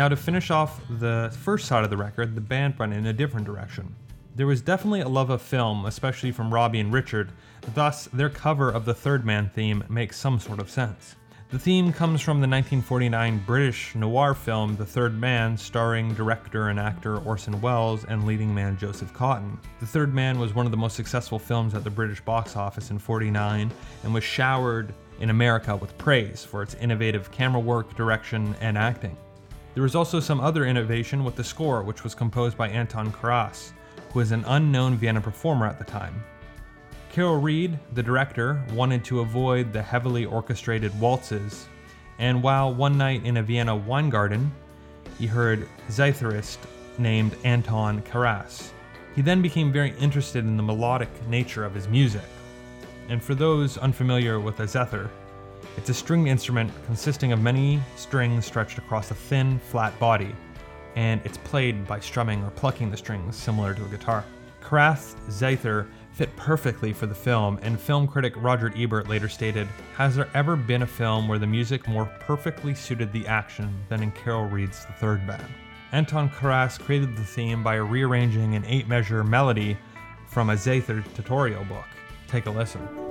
Now, 0.01 0.07
to 0.07 0.15
finish 0.15 0.49
off 0.49 0.81
the 0.89 1.31
first 1.41 1.67
side 1.67 1.83
of 1.83 1.91
the 1.91 1.97
record, 1.97 2.33
the 2.33 2.41
band 2.41 2.73
went 2.79 2.91
in 2.91 3.05
a 3.05 3.13
different 3.13 3.45
direction. 3.45 3.95
There 4.35 4.47
was 4.47 4.59
definitely 4.59 5.01
a 5.01 5.07
love 5.07 5.29
of 5.29 5.43
film, 5.43 5.85
especially 5.85 6.31
from 6.31 6.51
Robbie 6.51 6.79
and 6.79 6.91
Richard, 6.91 7.31
thus, 7.75 8.05
their 8.05 8.31
cover 8.31 8.71
of 8.71 8.83
the 8.83 8.95
Third 8.95 9.27
Man 9.27 9.51
theme 9.53 9.83
makes 9.89 10.17
some 10.17 10.39
sort 10.39 10.57
of 10.57 10.71
sense. 10.71 11.17
The 11.51 11.59
theme 11.59 11.93
comes 11.93 12.19
from 12.19 12.37
the 12.37 12.47
1949 12.47 13.43
British 13.45 13.93
noir 13.93 14.33
film 14.33 14.75
The 14.75 14.87
Third 14.87 15.19
Man, 15.19 15.55
starring 15.55 16.15
director 16.15 16.69
and 16.69 16.79
actor 16.79 17.17
Orson 17.17 17.61
Welles 17.61 18.03
and 18.05 18.25
leading 18.25 18.55
man 18.55 18.79
Joseph 18.79 19.13
Cotten. 19.13 19.59
The 19.79 19.85
Third 19.85 20.15
Man 20.15 20.39
was 20.39 20.55
one 20.55 20.65
of 20.65 20.71
the 20.71 20.77
most 20.79 20.95
successful 20.95 21.37
films 21.37 21.75
at 21.75 21.83
the 21.83 21.91
British 21.91 22.21
box 22.21 22.55
office 22.55 22.89
in 22.89 22.97
49 22.97 23.71
and 24.03 24.13
was 24.15 24.23
showered 24.23 24.95
in 25.19 25.29
America 25.29 25.75
with 25.75 25.95
praise 25.99 26.43
for 26.43 26.63
its 26.63 26.73
innovative 26.73 27.31
camera 27.31 27.61
work, 27.61 27.95
direction, 27.95 28.55
and 28.61 28.79
acting. 28.79 29.15
There 29.73 29.83
was 29.83 29.95
also 29.95 30.19
some 30.19 30.41
other 30.41 30.65
innovation 30.65 31.23
with 31.23 31.35
the 31.35 31.43
score, 31.43 31.81
which 31.81 32.03
was 32.03 32.13
composed 32.13 32.57
by 32.57 32.67
Anton 32.67 33.11
Karas, 33.11 33.71
who 34.11 34.19
was 34.19 34.31
an 34.31 34.43
unknown 34.47 34.97
Vienna 34.97 35.21
performer 35.21 35.65
at 35.65 35.79
the 35.79 35.85
time. 35.85 36.23
Carol 37.09 37.39
Reed, 37.39 37.79
the 37.93 38.03
director, 38.03 38.61
wanted 38.73 39.03
to 39.05 39.21
avoid 39.21 39.71
the 39.71 39.81
heavily 39.81 40.25
orchestrated 40.25 40.97
waltzes, 40.99 41.67
and 42.19 42.43
while 42.43 42.73
one 42.73 42.97
night 42.97 43.25
in 43.25 43.37
a 43.37 43.43
Vienna 43.43 43.75
wine 43.75 44.09
garden, 44.09 44.51
he 45.17 45.25
heard 45.25 45.61
a 45.61 45.91
zitherist 45.91 46.57
named 46.97 47.35
Anton 47.45 48.01
Karas. 48.01 48.71
He 49.15 49.21
then 49.21 49.41
became 49.41 49.71
very 49.71 49.91
interested 49.97 50.45
in 50.45 50.57
the 50.57 50.63
melodic 50.63 51.09
nature 51.27 51.63
of 51.63 51.73
his 51.73 51.87
music. 51.87 52.27
And 53.09 53.23
for 53.23 53.35
those 53.35 53.77
unfamiliar 53.77 54.39
with 54.39 54.59
a 54.59 54.67
zither, 54.67 55.09
it's 55.77 55.89
a 55.89 55.93
stringed 55.93 56.27
instrument 56.27 56.71
consisting 56.85 57.31
of 57.31 57.41
many 57.41 57.79
strings 57.95 58.45
stretched 58.45 58.77
across 58.77 59.11
a 59.11 59.15
thin, 59.15 59.59
flat 59.59 59.97
body, 59.99 60.35
and 60.95 61.21
it's 61.23 61.37
played 61.37 61.87
by 61.87 61.99
strumming 61.99 62.43
or 62.43 62.51
plucking 62.51 62.91
the 62.91 62.97
strings 62.97 63.35
similar 63.35 63.73
to 63.73 63.85
a 63.85 63.89
guitar. 63.89 64.25
Karas's 64.61 65.15
zither 65.29 65.87
fit 66.11 66.35
perfectly 66.35 66.93
for 66.93 67.05
the 67.05 67.15
film, 67.15 67.57
and 67.61 67.79
film 67.79 68.07
critic 68.07 68.33
Roger 68.37 68.71
Ebert 68.75 69.07
later 69.07 69.29
stated 69.29 69.67
Has 69.95 70.15
there 70.15 70.29
ever 70.33 70.55
been 70.55 70.81
a 70.81 70.87
film 70.87 71.27
where 71.27 71.39
the 71.39 71.47
music 71.47 71.87
more 71.87 72.05
perfectly 72.19 72.75
suited 72.75 73.11
the 73.11 73.25
action 73.27 73.73
than 73.89 74.03
in 74.03 74.11
Carol 74.11 74.45
Reed's 74.45 74.85
The 74.85 74.93
Third 74.93 75.25
Band? 75.25 75.47
Anton 75.91 76.29
Karas 76.29 76.79
created 76.79 77.17
the 77.17 77.23
theme 77.23 77.63
by 77.63 77.75
rearranging 77.75 78.55
an 78.55 78.63
eight 78.65 78.87
measure 78.87 79.23
melody 79.23 79.77
from 80.27 80.49
a 80.49 80.57
zither 80.57 81.03
tutorial 81.15 81.65
book. 81.65 81.87
Take 82.27 82.45
a 82.45 82.51
listen. 82.51 83.10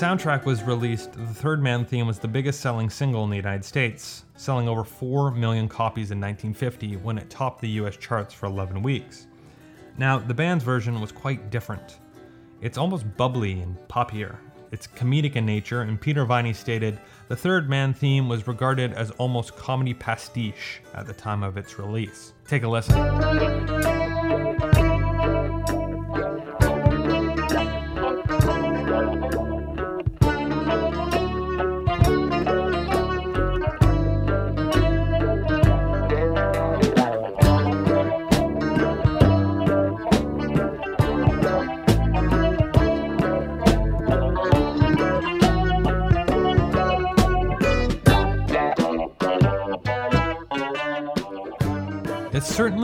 Soundtrack 0.00 0.46
was 0.46 0.62
released, 0.62 1.12
the 1.12 1.26
Third 1.26 1.62
Man 1.62 1.84
theme 1.84 2.06
was 2.06 2.18
the 2.18 2.26
biggest 2.26 2.60
selling 2.60 2.88
single 2.88 3.22
in 3.24 3.28
the 3.28 3.36
United 3.36 3.62
States, 3.62 4.24
selling 4.34 4.66
over 4.66 4.82
4 4.82 5.30
million 5.32 5.68
copies 5.68 6.10
in 6.10 6.18
1950 6.18 6.96
when 6.96 7.18
it 7.18 7.28
topped 7.28 7.60
the 7.60 7.68
US 7.80 7.98
charts 7.98 8.32
for 8.32 8.46
11 8.46 8.80
weeks. 8.80 9.26
Now, 9.98 10.18
the 10.18 10.32
band's 10.32 10.64
version 10.64 11.02
was 11.02 11.12
quite 11.12 11.50
different. 11.50 11.98
It's 12.62 12.78
almost 12.78 13.14
bubbly 13.18 13.60
and 13.60 13.76
poppier. 13.88 14.36
It's 14.72 14.86
comedic 14.86 15.36
in 15.36 15.44
nature, 15.44 15.82
and 15.82 16.00
Peter 16.00 16.24
Viney 16.24 16.54
stated 16.54 16.98
the 17.28 17.36
Third 17.36 17.68
Man 17.68 17.92
theme 17.92 18.26
was 18.26 18.46
regarded 18.46 18.94
as 18.94 19.10
almost 19.12 19.54
comedy 19.56 19.92
pastiche 19.92 20.80
at 20.94 21.06
the 21.06 21.12
time 21.12 21.42
of 21.42 21.58
its 21.58 21.78
release. 21.78 22.32
Take 22.46 22.62
a 22.62 22.68
listen. 22.68 24.09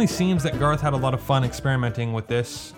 Certainly 0.07 0.33
seems 0.33 0.43
that 0.45 0.59
Garth 0.61 0.81
had 0.81 0.93
a 0.93 0.97
lot 0.97 1.15
of 1.15 1.21
fun 1.21 1.43
experimenting 1.43 2.13
with 2.13 2.29
this 2.29 2.75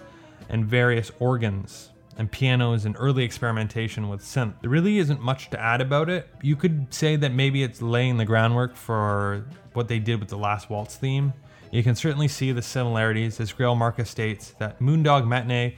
and 0.48 0.64
various 0.64 1.10
organs 1.18 1.90
and 2.16 2.30
pianos 2.30 2.86
and 2.86 2.96
early 2.98 3.22
experimentation 3.22 4.08
with 4.08 4.22
synth. 4.22 4.54
There 4.60 4.70
really 4.70 4.98
isn't 4.98 5.20
much 5.20 5.50
to 5.50 5.60
add 5.60 5.80
about 5.80 6.08
it. 6.08 6.28
You 6.42 6.56
could 6.56 6.92
say 6.92 7.16
that 7.16 7.32
maybe 7.32 7.62
it's 7.62 7.82
laying 7.82 8.16
the 8.16 8.24
groundwork 8.24 8.76
for 8.76 9.44
what 9.74 9.88
they 9.88 9.98
did 9.98 10.20
with 10.20 10.28
the 10.30 10.38
Last 10.38 10.70
Waltz 10.70 10.96
theme. 10.96 11.34
You 11.70 11.82
can 11.82 11.94
certainly 11.94 12.28
see 12.28 12.52
the 12.52 12.62
similarities, 12.62 13.40
as 13.40 13.52
Greil 13.52 13.76
Marcus 13.76 14.08
states 14.08 14.54
that 14.58 14.80
Moondog 14.80 15.26
Matinee 15.26 15.76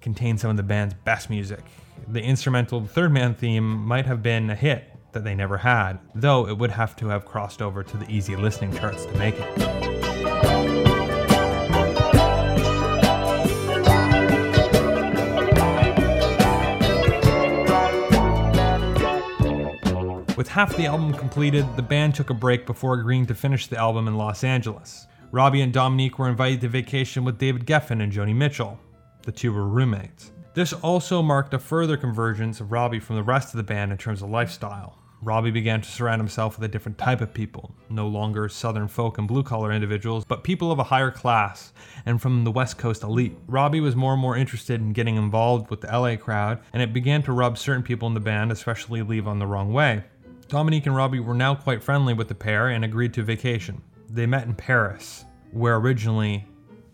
contains 0.00 0.42
some 0.42 0.50
of 0.50 0.56
the 0.56 0.62
band's 0.62 0.94
best 1.04 1.28
music. 1.28 1.64
The 2.06 2.22
instrumental 2.22 2.86
Third 2.86 3.12
Man 3.12 3.34
theme 3.34 3.84
might 3.84 4.06
have 4.06 4.22
been 4.22 4.48
a 4.48 4.54
hit 4.54 4.84
that 5.12 5.24
they 5.24 5.34
never 5.34 5.56
had, 5.58 5.98
though 6.14 6.46
it 6.46 6.56
would 6.56 6.70
have 6.70 6.94
to 6.96 7.08
have 7.08 7.24
crossed 7.24 7.60
over 7.60 7.82
to 7.82 7.96
the 7.96 8.08
easy 8.08 8.36
listening 8.36 8.72
charts 8.76 9.06
to 9.06 9.18
make 9.18 9.34
it. 9.36 9.97
With 20.38 20.46
half 20.46 20.76
the 20.76 20.86
album 20.86 21.12
completed, 21.14 21.66
the 21.74 21.82
band 21.82 22.14
took 22.14 22.30
a 22.30 22.34
break 22.34 22.64
before 22.64 22.94
agreeing 22.94 23.26
to 23.26 23.34
finish 23.34 23.66
the 23.66 23.76
album 23.76 24.06
in 24.06 24.16
Los 24.16 24.44
Angeles. 24.44 25.08
Robbie 25.32 25.62
and 25.62 25.72
Dominique 25.72 26.16
were 26.20 26.28
invited 26.28 26.60
to 26.60 26.68
vacation 26.68 27.24
with 27.24 27.38
David 27.38 27.66
Geffen 27.66 28.00
and 28.00 28.12
Joni 28.12 28.36
Mitchell. 28.36 28.78
The 29.22 29.32
two 29.32 29.52
were 29.52 29.66
roommates. 29.66 30.30
This 30.54 30.72
also 30.72 31.22
marked 31.22 31.54
a 31.54 31.58
further 31.58 31.96
convergence 31.96 32.60
of 32.60 32.70
Robbie 32.70 33.00
from 33.00 33.16
the 33.16 33.22
rest 33.24 33.52
of 33.52 33.56
the 33.56 33.64
band 33.64 33.90
in 33.90 33.98
terms 33.98 34.22
of 34.22 34.30
lifestyle. 34.30 34.96
Robbie 35.20 35.50
began 35.50 35.80
to 35.80 35.90
surround 35.90 36.20
himself 36.20 36.56
with 36.56 36.64
a 36.64 36.72
different 36.72 36.98
type 36.98 37.20
of 37.20 37.34
people, 37.34 37.74
no 37.90 38.06
longer 38.06 38.48
southern 38.48 38.86
folk 38.86 39.18
and 39.18 39.26
blue 39.26 39.42
collar 39.42 39.72
individuals, 39.72 40.24
but 40.24 40.44
people 40.44 40.70
of 40.70 40.78
a 40.78 40.84
higher 40.84 41.10
class 41.10 41.72
and 42.06 42.22
from 42.22 42.44
the 42.44 42.52
West 42.52 42.78
Coast 42.78 43.02
elite. 43.02 43.36
Robbie 43.48 43.80
was 43.80 43.96
more 43.96 44.12
and 44.12 44.22
more 44.22 44.36
interested 44.36 44.80
in 44.80 44.92
getting 44.92 45.16
involved 45.16 45.68
with 45.68 45.80
the 45.80 45.88
LA 45.88 46.14
crowd, 46.14 46.60
and 46.72 46.80
it 46.80 46.92
began 46.92 47.24
to 47.24 47.32
rub 47.32 47.58
certain 47.58 47.82
people 47.82 48.06
in 48.06 48.14
the 48.14 48.20
band, 48.20 48.52
especially 48.52 49.02
Levon, 49.02 49.40
the 49.40 49.46
wrong 49.48 49.72
way. 49.72 50.04
Dominique 50.48 50.86
and 50.86 50.96
Robbie 50.96 51.20
were 51.20 51.34
now 51.34 51.54
quite 51.54 51.82
friendly 51.82 52.14
with 52.14 52.28
the 52.28 52.34
pair 52.34 52.68
and 52.68 52.82
agreed 52.82 53.12
to 53.12 53.22
vacation. 53.22 53.82
They 54.08 54.24
met 54.24 54.46
in 54.46 54.54
Paris, 54.54 55.26
where 55.52 55.76
originally 55.76 56.46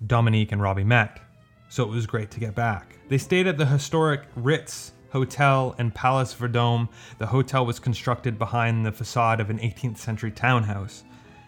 Dominique 0.08 0.50
and 0.50 0.60
Robbie 0.60 0.82
met, 0.82 1.20
so 1.68 1.84
it 1.84 1.90
was 1.90 2.04
great 2.04 2.32
to 2.32 2.40
get 2.40 2.56
back. 2.56 2.98
They 3.08 3.16
stayed 3.16 3.46
at 3.46 3.56
the 3.56 3.64
historic 3.64 4.22
Ritz 4.34 4.90
Hotel 5.10 5.76
and 5.78 5.94
Palace 5.94 6.34
Vendôme. 6.34 6.88
The 7.18 7.26
hotel 7.26 7.64
was 7.64 7.78
constructed 7.78 8.40
behind 8.40 8.84
the 8.84 8.90
facade 8.90 9.38
of 9.38 9.50
an 9.50 9.60
18th 9.60 9.98
century 9.98 10.32
townhouse. 10.32 11.04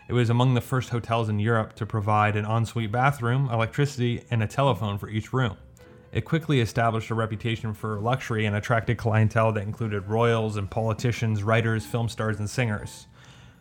It 0.09 0.13
was 0.13 0.31
among 0.31 0.55
the 0.55 0.61
first 0.61 0.91
hotels 0.91 1.29
in 1.29 1.41
Europe 1.41 1.75
to 1.75 1.87
provide 1.87 2.37
an 2.37 2.45
ensuite 2.45 2.93
bathroom, 2.93 3.51
electricity, 3.51 4.23
and 4.31 4.45
a 4.45 4.47
telephone 4.47 4.97
for 4.97 5.09
each 5.09 5.33
room. 5.33 5.57
It 6.17 6.25
quickly 6.25 6.63
established 6.63 7.11
a 7.11 7.15
reputation 7.15 7.75
for 7.75 8.01
luxury 8.01 8.47
and 8.47 8.57
attracted 8.57 8.97
clientele 8.97 9.53
that 9.53 9.65
included 9.65 10.09
royals 10.09 10.57
and 10.57 10.71
politicians, 10.71 11.43
writers, 11.43 11.85
film 11.85 12.09
stars, 12.09 12.39
and 12.39 12.49
singers. 12.49 13.07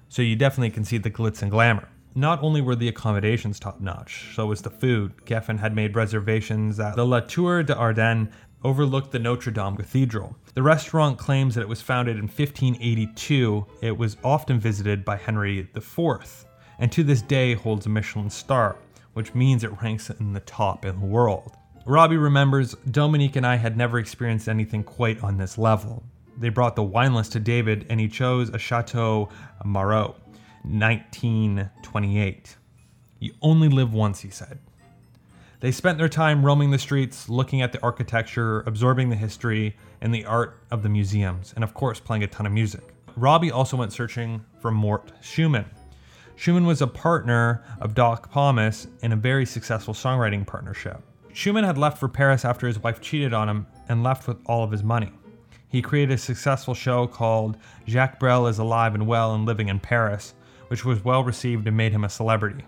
So 0.07 0.21
you 0.21 0.37
definitely 0.37 0.69
can 0.69 0.85
see 0.85 0.97
the 0.97 1.11
glitz 1.11 1.41
and 1.41 1.51
glamour. 1.51 1.89
Not 2.15 2.41
only 2.41 2.61
were 2.61 2.77
the 2.77 2.87
accommodations 2.87 3.59
top 3.59 3.81
notch, 3.81 4.33
so 4.35 4.45
was 4.45 4.61
the 4.61 4.69
food. 4.69 5.11
Geffen 5.25 5.59
had 5.59 5.75
made 5.75 5.97
reservations 5.97 6.79
at 6.79 6.95
the 6.95 7.05
La 7.05 7.19
Tour 7.19 7.61
de 7.61 7.75
Ardennes, 7.75 8.29
overlooked 8.63 9.11
the 9.11 9.19
Notre 9.19 9.51
Dame 9.51 9.75
Cathedral. 9.75 10.37
The 10.53 10.63
restaurant 10.63 11.17
claims 11.17 11.55
that 11.55 11.61
it 11.61 11.67
was 11.67 11.81
founded 11.81 12.15
in 12.15 12.29
1582. 12.29 13.65
It 13.81 13.97
was 13.97 14.15
often 14.23 14.61
visited 14.61 15.03
by 15.03 15.17
Henry 15.17 15.67
IV, 15.75 16.45
and 16.79 16.89
to 16.93 17.03
this 17.03 17.21
day 17.21 17.53
holds 17.53 17.85
a 17.85 17.89
Michelin 17.89 18.29
star, 18.29 18.77
which 19.11 19.35
means 19.35 19.65
it 19.65 19.81
ranks 19.81 20.09
in 20.09 20.31
the 20.31 20.39
top 20.39 20.85
in 20.85 21.01
the 21.01 21.05
world. 21.05 21.51
Robbie 21.88 22.17
remembers 22.17 22.74
Dominique 22.89 23.36
and 23.36 23.45
I 23.45 23.58
had 23.58 23.78
never 23.78 24.00
experienced 24.00 24.50
anything 24.50 24.84
quite 24.84 25.21
on 25.21 25.38
this 25.38 25.56
level. 25.56 26.04
They 26.36 26.50
brought 26.50 26.76
the 26.76 26.82
wine 26.82 27.13
list 27.13 27.34
to 27.34 27.39
David, 27.39 27.86
and 27.91 28.00
he 28.00 28.08
chose 28.08 28.50
a 28.50 28.58
Chateau 28.58 29.30
Margaux, 29.63 30.15
1928. 30.63 32.58
You 33.19 33.34
only 33.39 33.69
live 33.69 33.93
once, 33.93 34.21
he 34.21 34.32
said. 34.32 34.58
They 35.60 35.71
spent 35.71 36.00
their 36.00 36.10
time 36.10 36.43
roaming 36.43 36.71
the 36.71 36.80
streets, 36.80 37.30
looking 37.30 37.62
at 37.62 37.71
the 37.71 37.82
architecture, 37.84 38.62
absorbing 38.62 39.12
the 39.12 39.15
history 39.15 39.78
and 40.02 40.12
the 40.12 40.26
art 40.26 40.58
of 40.71 40.82
the 40.82 40.89
museums, 40.89 41.54
and 41.54 41.63
of 41.63 41.76
course, 41.76 42.00
playing 42.00 42.24
a 42.24 42.28
ton 42.28 42.48
of 42.48 42.52
music. 42.52 42.95
Robbie 43.15 43.52
also 43.52 43.78
went 43.78 43.93
searching 43.93 44.43
for 44.60 44.71
Mort 44.71 45.12
Shuman. 45.21 45.65
Shuman 46.36 46.65
was 46.65 46.82
a 46.82 46.88
partner 46.88 47.63
of 47.80 47.93
Doc 47.93 48.34
Pomus 48.34 48.88
in 49.04 49.12
a 49.12 49.15
very 49.15 49.45
successful 49.45 49.93
songwriting 49.93 50.48
partnership. 50.48 51.00
Shuman 51.36 51.65
had 51.65 51.78
left 51.78 51.98
for 51.98 52.08
Paris 52.08 52.45
after 52.45 52.65
his 52.65 52.80
wife 52.80 53.02
cheated 53.02 53.34
on 53.34 53.50
him 53.50 53.67
and 53.89 54.04
left 54.04 54.26
with 54.26 54.38
all 54.45 54.63
of 54.63 54.71
his 54.71 54.84
money. 54.84 55.12
He 55.67 55.82
created 55.82 56.13
a 56.13 56.17
successful 56.17 56.74
show 56.74 57.08
called 57.08 57.58
Jacques 57.89 58.19
Brel 58.19 58.48
is 58.48 58.58
Alive 58.58 58.95
and 58.95 59.06
Well 59.06 59.36
and 59.36 59.45
Living 59.45 59.67
in 59.67 59.82
Paris, 59.82 60.34
which 60.69 60.86
was 60.86 61.04
well 61.04 61.26
received 61.26 61.67
and 61.67 61.76
made 61.76 61.91
him 61.91 62.06
a 62.06 62.10
celebrity. 62.10 62.63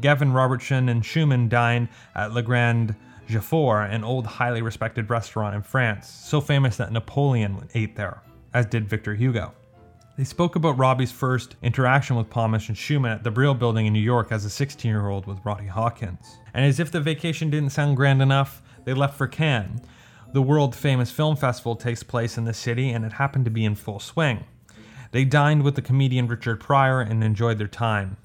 Gavin 0.00 0.32
Robertson 0.32 0.88
and 0.88 1.02
Shuman 1.02 1.48
dined 1.48 1.88
at 2.14 2.32
Le 2.32 2.42
Grand 2.42 2.94
Véfour, 3.28 3.90
an 3.90 4.04
old, 4.04 4.26
highly 4.26 4.62
respected 4.62 5.10
restaurant 5.10 5.56
in 5.56 5.62
France, 5.62 6.08
so 6.08 6.40
famous 6.40 6.76
that 6.76 6.92
Napoleon 6.92 7.68
ate 7.74 7.96
there, 7.96 8.22
as 8.54 8.64
did 8.66 8.88
Victor 8.88 9.16
Hugo. 9.16 9.52
They 10.14 10.24
spoke 10.24 10.56
about 10.56 10.76
Robbie's 10.76 11.10
first 11.10 11.56
interaction 11.62 12.16
with 12.16 12.28
Pomus 12.28 12.68
and 12.68 12.76
Shuman 12.76 13.14
at 13.14 13.24
the 13.24 13.30
Brill 13.30 13.54
Building 13.54 13.86
in 13.86 13.94
New 13.94 13.98
York 13.98 14.30
as 14.30 14.44
a 14.44 14.50
16 14.50 14.90
year 14.90 15.08
old 15.08 15.26
with 15.26 15.42
Ronnie 15.42 15.66
Hawkins. 15.66 16.36
And 16.52 16.66
as 16.66 16.78
if 16.78 16.92
the 16.92 17.00
vacation 17.00 17.48
didn't 17.48 17.70
sound 17.70 17.96
grand 17.96 18.20
enough, 18.20 18.62
they 18.84 18.92
left 18.92 19.16
for 19.16 19.26
Cannes. 19.26 19.80
The 20.34 20.42
world 20.42 20.76
famous 20.76 21.10
film 21.10 21.36
festival 21.36 21.76
takes 21.76 22.02
place 22.02 22.36
in 22.36 22.44
the 22.44 22.52
city, 22.52 22.90
and 22.90 23.06
it 23.06 23.12
happened 23.12 23.46
to 23.46 23.50
be 23.50 23.64
in 23.64 23.74
full 23.74 24.00
swing. 24.00 24.44
They 25.12 25.24
dined 25.24 25.62
with 25.62 25.76
the 25.76 25.82
comedian 25.82 26.26
Richard 26.26 26.60
Pryor 26.60 27.00
and 27.00 27.24
enjoyed 27.24 27.56
their 27.56 27.66
time. 27.66 28.18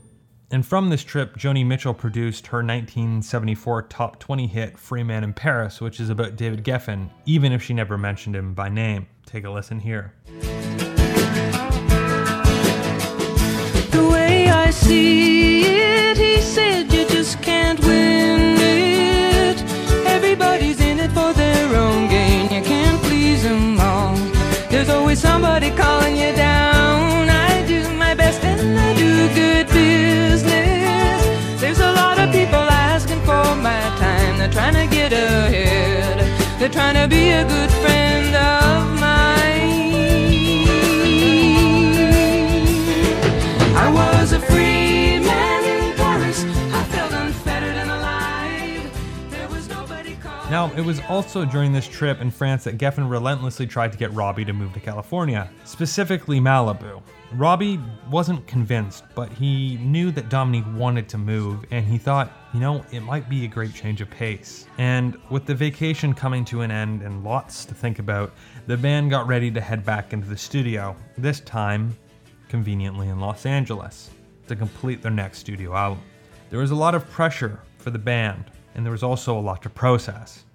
And 0.51 0.65
from 0.65 0.89
this 0.89 1.03
trip, 1.03 1.37
Joni 1.37 1.65
Mitchell 1.65 1.93
produced 1.93 2.47
her 2.47 2.59
1974 2.59 3.83
top 3.83 4.19
20 4.19 4.47
hit 4.47 4.77
Free 4.77 5.03
Man 5.03 5.23
in 5.23 5.33
Paris, 5.33 5.79
which 5.79 6.01
is 6.01 6.09
about 6.09 6.35
David 6.35 6.65
Geffen, 6.65 7.09
even 7.25 7.53
if 7.53 7.63
she 7.63 7.73
never 7.73 7.97
mentioned 7.97 8.35
him 8.35 8.53
by 8.53 8.67
name. 8.67 9.07
Take 9.25 9.45
a 9.45 9.49
listen 9.49 9.79
here. 9.79 10.13
I 14.67 14.71
see 14.71 15.63
it, 15.63 16.17
he 16.17 16.41
said 16.41 16.91
you 16.91 17.07
just 17.07 17.41
can't 17.41 17.79
win 17.79 18.57
it. 18.59 19.61
Everybody's 20.05 20.81
in 20.81 20.99
it 20.99 21.09
for 21.11 21.31
their 21.31 21.73
own 21.73 22.09
gain. 22.09 22.51
You 22.51 22.61
can't 22.61 23.01
please 23.03 23.43
them 23.43 23.79
all. 23.79 24.17
There's 24.69 24.89
always 24.89 25.21
somebody 25.21 25.71
calling 25.71 26.17
you 26.17 26.35
down. 26.35 27.29
I 27.29 27.65
do 27.65 27.79
my 27.93 28.13
best 28.13 28.43
and 28.43 28.77
I 28.77 28.93
do 28.93 29.29
good 29.41 29.67
business. 29.67 31.21
There's 31.61 31.79
a 31.79 31.93
lot 31.93 32.19
of 32.19 32.29
people 32.33 32.65
asking 32.89 33.21
for 33.21 33.47
my 33.69 33.83
time. 34.03 34.37
They're 34.37 34.51
trying 34.51 34.75
to 34.81 34.93
get 34.93 35.13
ahead. 35.13 36.17
They're 36.59 36.75
trying 36.77 36.95
to 36.95 37.07
be 37.07 37.29
a 37.29 37.45
good 37.45 37.71
friend 37.71 38.35
Now, 50.57 50.71
it 50.75 50.81
was 50.81 50.99
also 51.07 51.45
during 51.45 51.71
this 51.71 51.87
trip 51.87 52.19
in 52.19 52.31
France 52.31 52.63
that 52.63 52.79
Geffen 52.79 53.07
relentlessly 53.07 53.67
tried 53.67 53.91
to 53.91 53.97
get 53.99 54.11
Robbie 54.13 54.43
to 54.43 54.53
move 54.53 54.73
to 54.73 54.79
California, 54.79 55.47
specifically 55.65 56.39
Malibu. 56.39 57.03
Robbie 57.33 57.79
wasn't 58.09 58.47
convinced, 58.47 59.03
but 59.13 59.31
he 59.31 59.77
knew 59.77 60.09
that 60.09 60.29
Dominique 60.29 60.65
wanted 60.73 61.07
to 61.09 61.19
move, 61.19 61.63
and 61.69 61.85
he 61.85 61.99
thought, 61.99 62.31
you 62.55 62.59
know, 62.59 62.83
it 62.91 63.01
might 63.01 63.29
be 63.29 63.45
a 63.45 63.47
great 63.47 63.71
change 63.71 64.01
of 64.01 64.09
pace. 64.09 64.65
And 64.79 65.15
with 65.29 65.45
the 65.45 65.53
vacation 65.53 66.11
coming 66.11 66.43
to 66.45 66.61
an 66.61 66.71
end 66.71 67.03
and 67.03 67.23
lots 67.23 67.63
to 67.65 67.75
think 67.75 67.99
about, 67.99 68.33
the 68.65 68.77
band 68.77 69.11
got 69.11 69.27
ready 69.27 69.51
to 69.51 69.61
head 69.61 69.85
back 69.85 70.11
into 70.11 70.27
the 70.27 70.37
studio, 70.37 70.95
this 71.19 71.39
time, 71.41 71.95
conveniently 72.49 73.09
in 73.09 73.19
Los 73.19 73.45
Angeles, 73.45 74.09
to 74.47 74.55
complete 74.55 75.03
their 75.03 75.11
next 75.11 75.37
studio 75.37 75.75
album. 75.75 76.01
There 76.49 76.61
was 76.61 76.71
a 76.71 76.75
lot 76.75 76.95
of 76.95 77.07
pressure 77.11 77.59
for 77.77 77.91
the 77.91 77.99
band, 77.99 78.45
and 78.73 78.83
there 78.83 78.91
was 78.91 79.03
also 79.03 79.37
a 79.37 79.39
lot 79.39 79.61
to 79.61 79.69
process. 79.69 80.45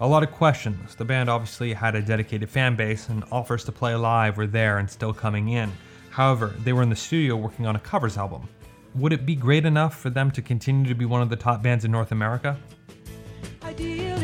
A 0.00 0.06
lot 0.06 0.22
of 0.22 0.30
questions. 0.30 0.94
The 0.94 1.04
band 1.04 1.28
obviously 1.28 1.72
had 1.72 1.96
a 1.96 2.00
dedicated 2.00 2.48
fan 2.48 2.76
base, 2.76 3.08
and 3.08 3.24
offers 3.32 3.64
to 3.64 3.72
play 3.72 3.96
live 3.96 4.36
were 4.36 4.46
there 4.46 4.78
and 4.78 4.88
still 4.88 5.12
coming 5.12 5.48
in. 5.48 5.72
However, 6.10 6.54
they 6.62 6.72
were 6.72 6.82
in 6.82 6.88
the 6.88 6.94
studio 6.94 7.34
working 7.34 7.66
on 7.66 7.74
a 7.74 7.80
covers 7.80 8.16
album. 8.16 8.48
Would 8.94 9.12
it 9.12 9.26
be 9.26 9.34
great 9.34 9.66
enough 9.66 9.98
for 9.98 10.08
them 10.08 10.30
to 10.30 10.40
continue 10.40 10.88
to 10.88 10.94
be 10.94 11.04
one 11.04 11.20
of 11.20 11.30
the 11.30 11.36
top 11.36 11.64
bands 11.64 11.84
in 11.84 11.90
North 11.90 12.12
America? 12.12 12.56
I 13.60 13.72
deal 13.72 14.18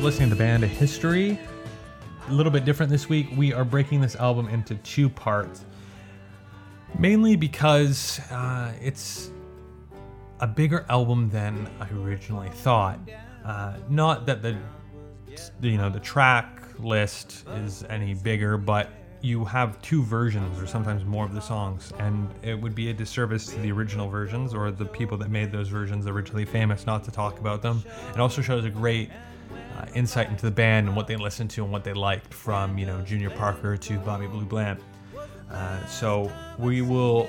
listening 0.00 0.30
to 0.30 0.34
the 0.34 0.38
band 0.38 0.64
of 0.64 0.70
History. 0.70 1.38
A 2.28 2.32
little 2.32 2.52
bit 2.52 2.64
different 2.64 2.90
this 2.90 3.08
week. 3.08 3.28
We 3.36 3.52
are 3.52 3.64
breaking 3.64 4.00
this 4.00 4.16
album 4.16 4.48
into 4.48 4.74
two 4.76 5.08
parts, 5.08 5.64
mainly 6.98 7.36
because 7.36 8.20
uh, 8.30 8.72
it's 8.80 9.30
a 10.40 10.46
bigger 10.46 10.86
album 10.88 11.28
than 11.30 11.68
I 11.78 11.88
originally 11.90 12.48
thought. 12.48 13.00
Uh, 13.44 13.74
not 13.88 14.24
that 14.26 14.42
the 14.42 14.56
you 15.60 15.76
know 15.76 15.90
the 15.90 16.00
track 16.00 16.62
list 16.78 17.44
is 17.56 17.84
any 17.90 18.14
bigger, 18.14 18.56
but 18.56 18.90
you 19.20 19.44
have 19.44 19.80
two 19.82 20.02
versions 20.02 20.60
or 20.60 20.66
sometimes 20.66 21.04
more 21.04 21.24
of 21.24 21.34
the 21.34 21.40
songs, 21.40 21.92
and 21.98 22.28
it 22.42 22.60
would 22.60 22.74
be 22.74 22.90
a 22.90 22.94
disservice 22.94 23.46
to 23.46 23.58
the 23.60 23.70
original 23.70 24.08
versions 24.08 24.54
or 24.54 24.70
the 24.70 24.84
people 24.84 25.16
that 25.18 25.30
made 25.30 25.52
those 25.52 25.68
versions 25.68 26.06
originally 26.06 26.44
famous 26.44 26.86
not 26.86 27.04
to 27.04 27.10
talk 27.10 27.38
about 27.38 27.62
them. 27.62 27.82
It 28.14 28.20
also 28.20 28.42
shows 28.42 28.64
a 28.64 28.70
great 28.70 29.10
uh, 29.82 29.86
insight 29.94 30.28
into 30.28 30.44
the 30.44 30.50
band 30.50 30.86
and 30.86 30.96
what 30.96 31.06
they 31.06 31.16
listened 31.16 31.50
to 31.50 31.64
and 31.64 31.72
what 31.72 31.84
they 31.84 31.92
liked 31.92 32.32
from 32.32 32.78
you 32.78 32.86
know 32.86 33.00
Junior 33.02 33.30
Parker 33.30 33.76
to 33.76 33.98
Bobby 33.98 34.26
Blue 34.26 34.44
Bland. 34.44 34.80
Uh, 35.50 35.84
so 35.86 36.32
we 36.58 36.80
will 36.80 37.28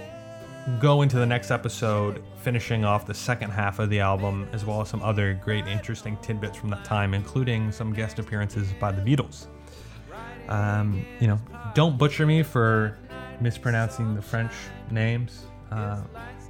go 0.80 1.02
into 1.02 1.18
the 1.18 1.26
next 1.26 1.52
episode 1.52 2.24
finishing 2.38 2.86
off 2.86 3.06
the 3.06 3.14
second 3.14 3.50
half 3.50 3.80
of 3.80 3.90
the 3.90 4.00
album 4.00 4.48
as 4.54 4.64
well 4.64 4.82
as 4.82 4.88
some 4.88 5.02
other 5.02 5.34
great 5.44 5.68
interesting 5.68 6.18
tidbits 6.22 6.58
from 6.58 6.70
that 6.70 6.86
time 6.86 7.14
including 7.14 7.70
some 7.70 7.92
guest 7.92 8.18
appearances 8.18 8.72
by 8.80 8.90
the 8.90 9.02
beatles 9.02 9.48
um, 10.48 11.06
you 11.20 11.28
know 11.28 11.38
don't 11.76 11.98
butcher 11.98 12.26
me 12.26 12.42
for 12.42 12.98
mispronouncing 13.42 14.16
the 14.16 14.22
french 14.22 14.54
names 14.90 15.48
uh, 15.72 16.02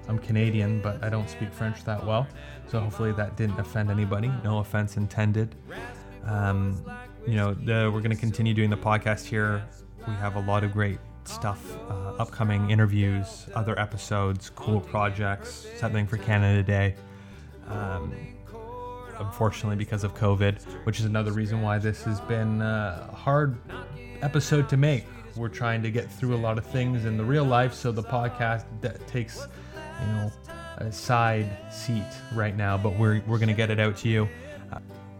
i'm 0.07 0.19
canadian 0.19 0.81
but 0.81 1.03
i 1.03 1.09
don't 1.09 1.29
speak 1.29 1.51
french 1.53 1.83
that 1.83 2.03
well 2.05 2.27
so 2.67 2.79
hopefully 2.79 3.11
that 3.11 3.35
didn't 3.37 3.59
offend 3.59 3.89
anybody 3.89 4.31
no 4.43 4.59
offense 4.59 4.97
intended 4.97 5.55
um, 6.25 6.81
you 7.27 7.35
know 7.35 7.53
the, 7.53 7.91
we're 7.93 8.01
going 8.01 8.09
to 8.09 8.15
continue 8.15 8.53
doing 8.53 8.69
the 8.69 8.77
podcast 8.77 9.25
here 9.25 9.63
we 10.07 10.13
have 10.15 10.35
a 10.35 10.41
lot 10.41 10.63
of 10.63 10.73
great 10.73 10.99
stuff, 11.25 11.77
uh, 11.89 12.13
upcoming 12.19 12.69
interviews, 12.69 13.47
other 13.55 13.79
episodes, 13.79 14.49
cool 14.49 14.79
projects, 14.79 15.65
something 15.77 16.05
for 16.07 16.17
Canada 16.17 16.63
Day. 16.63 16.95
Um, 17.67 18.13
unfortunately, 19.19 19.77
because 19.77 20.03
of 20.03 20.15
COVID, 20.15 20.61
which 20.85 20.99
is 20.99 21.05
another 21.05 21.31
reason 21.31 21.61
why 21.61 21.77
this 21.77 22.03
has 22.03 22.19
been 22.21 22.61
a 22.61 23.09
hard 23.13 23.57
episode 24.21 24.67
to 24.69 24.77
make. 24.77 25.05
We're 25.35 25.49
trying 25.49 25.81
to 25.83 25.91
get 25.91 26.11
through 26.11 26.35
a 26.35 26.37
lot 26.37 26.57
of 26.57 26.65
things 26.65 27.05
in 27.05 27.17
the 27.17 27.23
real 27.23 27.45
life, 27.45 27.73
so 27.73 27.91
the 27.91 28.03
podcast 28.03 28.65
that 28.81 29.05
takes, 29.07 29.47
you 30.01 30.07
know, 30.13 30.31
a 30.77 30.91
side 30.91 31.49
seat 31.71 32.03
right 32.33 32.55
now. 32.55 32.77
But 32.77 32.97
we're 32.97 33.21
we're 33.27 33.39
gonna 33.39 33.53
get 33.53 33.69
it 33.69 33.79
out 33.79 33.97
to 33.97 34.09
you. 34.09 34.27
Uh, 34.71 34.79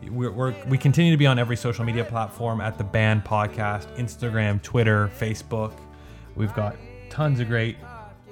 we're, 0.10 0.32
we're, 0.32 0.54
we 0.68 0.78
continue 0.78 1.12
to 1.12 1.18
be 1.18 1.28
on 1.28 1.40
every 1.40 1.56
social 1.56 1.86
media 1.86 2.04
platform 2.04 2.60
at 2.60 2.78
the 2.78 2.84
band 2.84 3.24
podcast 3.24 3.88
instagram 3.96 4.62
twitter 4.62 5.10
facebook 5.18 5.72
We've 6.36 6.54
got 6.54 6.76
tons 7.10 7.40
of 7.40 7.48
great 7.48 7.78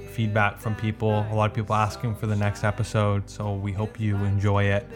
feedback 0.09 0.59
from 0.59 0.75
people. 0.75 1.25
A 1.31 1.35
lot 1.35 1.49
of 1.49 1.55
people 1.55 1.75
asking 1.75 2.15
for 2.15 2.27
the 2.27 2.35
next 2.35 2.63
episode, 2.63 3.29
so 3.29 3.53
we 3.53 3.71
hope 3.71 3.99
you 3.99 4.15
enjoy 4.17 4.65
it. 4.65 4.87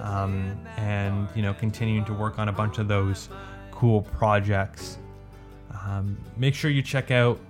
Um, 0.00 0.58
and 0.76 1.28
you 1.34 1.42
know, 1.42 1.54
continuing 1.54 2.04
to 2.06 2.12
work 2.12 2.38
on 2.38 2.48
a 2.48 2.52
bunch 2.52 2.78
of 2.78 2.88
those 2.88 3.28
cool 3.70 4.02
projects. 4.02 4.98
Um, 5.84 6.18
make 6.36 6.54
sure 6.54 6.70
you 6.70 6.82
check 6.82 7.10
out 7.10 7.40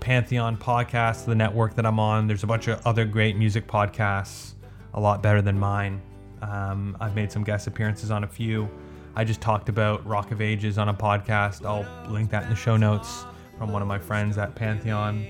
Pantheon 0.00 0.56
Podcast, 0.56 1.24
the 1.24 1.34
network 1.34 1.74
that 1.74 1.86
I'm 1.86 1.98
on. 1.98 2.26
There's 2.26 2.44
a 2.44 2.46
bunch 2.46 2.68
of 2.68 2.84
other 2.86 3.04
great 3.04 3.36
music 3.36 3.66
podcasts, 3.66 4.54
a 4.94 5.00
lot 5.00 5.22
better 5.22 5.42
than 5.42 5.58
mine. 5.58 6.00
Um, 6.42 6.96
I've 7.00 7.14
made 7.14 7.32
some 7.32 7.44
guest 7.44 7.66
appearances 7.66 8.10
on 8.10 8.24
a 8.24 8.26
few. 8.26 8.68
I 9.14 9.24
just 9.24 9.40
talked 9.40 9.68
about 9.68 10.06
Rock 10.06 10.30
of 10.30 10.40
Ages 10.40 10.78
on 10.78 10.88
a 10.88 10.94
podcast. 10.94 11.64
I'll 11.64 11.86
link 12.10 12.30
that 12.30 12.44
in 12.44 12.50
the 12.50 12.56
show 12.56 12.76
notes 12.76 13.24
from 13.58 13.72
one 13.72 13.80
of 13.82 13.88
my 13.88 13.98
friends 13.98 14.36
at 14.38 14.54
Pantheon. 14.54 15.26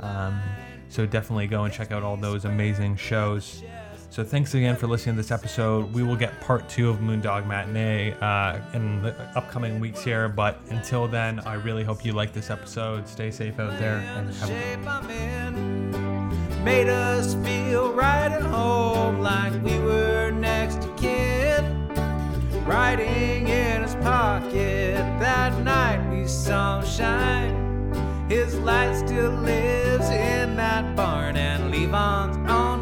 Um, 0.00 0.40
so 0.88 1.06
definitely 1.06 1.46
go 1.46 1.64
and 1.64 1.72
check 1.72 1.90
out 1.90 2.02
all 2.02 2.16
those 2.16 2.44
amazing 2.44 2.96
shows. 2.96 3.62
So 4.14 4.22
thanks 4.22 4.54
again 4.54 4.76
for 4.76 4.86
listening 4.86 5.16
to 5.16 5.22
this 5.22 5.32
episode. 5.32 5.92
We 5.92 6.04
will 6.04 6.14
get 6.14 6.40
part 6.40 6.68
two 6.68 6.88
of 6.88 6.98
Moondog 6.98 7.48
Matinee 7.48 8.14
uh, 8.20 8.60
in 8.72 9.02
the 9.02 9.12
upcoming 9.36 9.80
weeks 9.80 10.04
here. 10.04 10.28
But 10.28 10.60
until 10.70 11.08
then, 11.08 11.40
I 11.40 11.54
really 11.54 11.82
hope 11.82 12.04
you 12.04 12.12
like 12.12 12.32
this 12.32 12.48
episode. 12.48 13.08
Stay 13.08 13.32
safe 13.32 13.58
out 13.58 13.76
there 13.80 13.96
and 13.96 14.32
have 14.34 14.50
a. 14.50 14.76
Made 16.62 16.88
us 16.88 17.34
feel 17.44 17.92
right 17.92 18.30
at 18.30 18.42
home 18.42 19.18
like 19.18 19.52
we 19.64 19.76
were 19.80 20.30
next 20.30 20.82
to 20.82 20.88
in 23.48 23.82
his 23.82 23.96
pocket 23.96 24.94
that 25.18 25.60
night 25.64 26.08
we 26.12 26.28
saw 26.28 26.80
shine. 26.82 27.90
His 28.28 28.54
light 28.60 28.94
still 28.94 29.32
lives 29.32 30.08
in 30.08 30.54
that 30.54 30.94
barn, 30.94 31.36
and 31.36 31.72
Levon's 31.72 32.36
on 32.48 32.73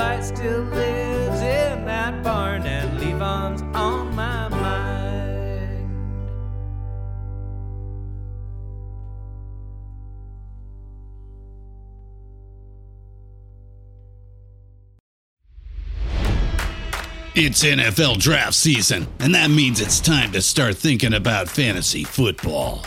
light 0.00 0.24
still 0.24 0.62
lives 0.62 1.40
in 1.42 1.84
that 1.84 2.22
barn, 2.24 2.62
and 2.62 2.98
Levon's 3.00 3.60
on 3.76 4.14
my 4.14 4.48
mind. 4.48 4.70
It's 17.34 17.62
NFL 17.62 18.18
draft 18.18 18.54
season, 18.54 19.06
and 19.18 19.34
that 19.34 19.50
means 19.50 19.82
it's 19.82 20.00
time 20.00 20.32
to 20.32 20.40
start 20.40 20.76
thinking 20.76 21.12
about 21.12 21.48
fantasy 21.48 22.04
football. 22.04 22.86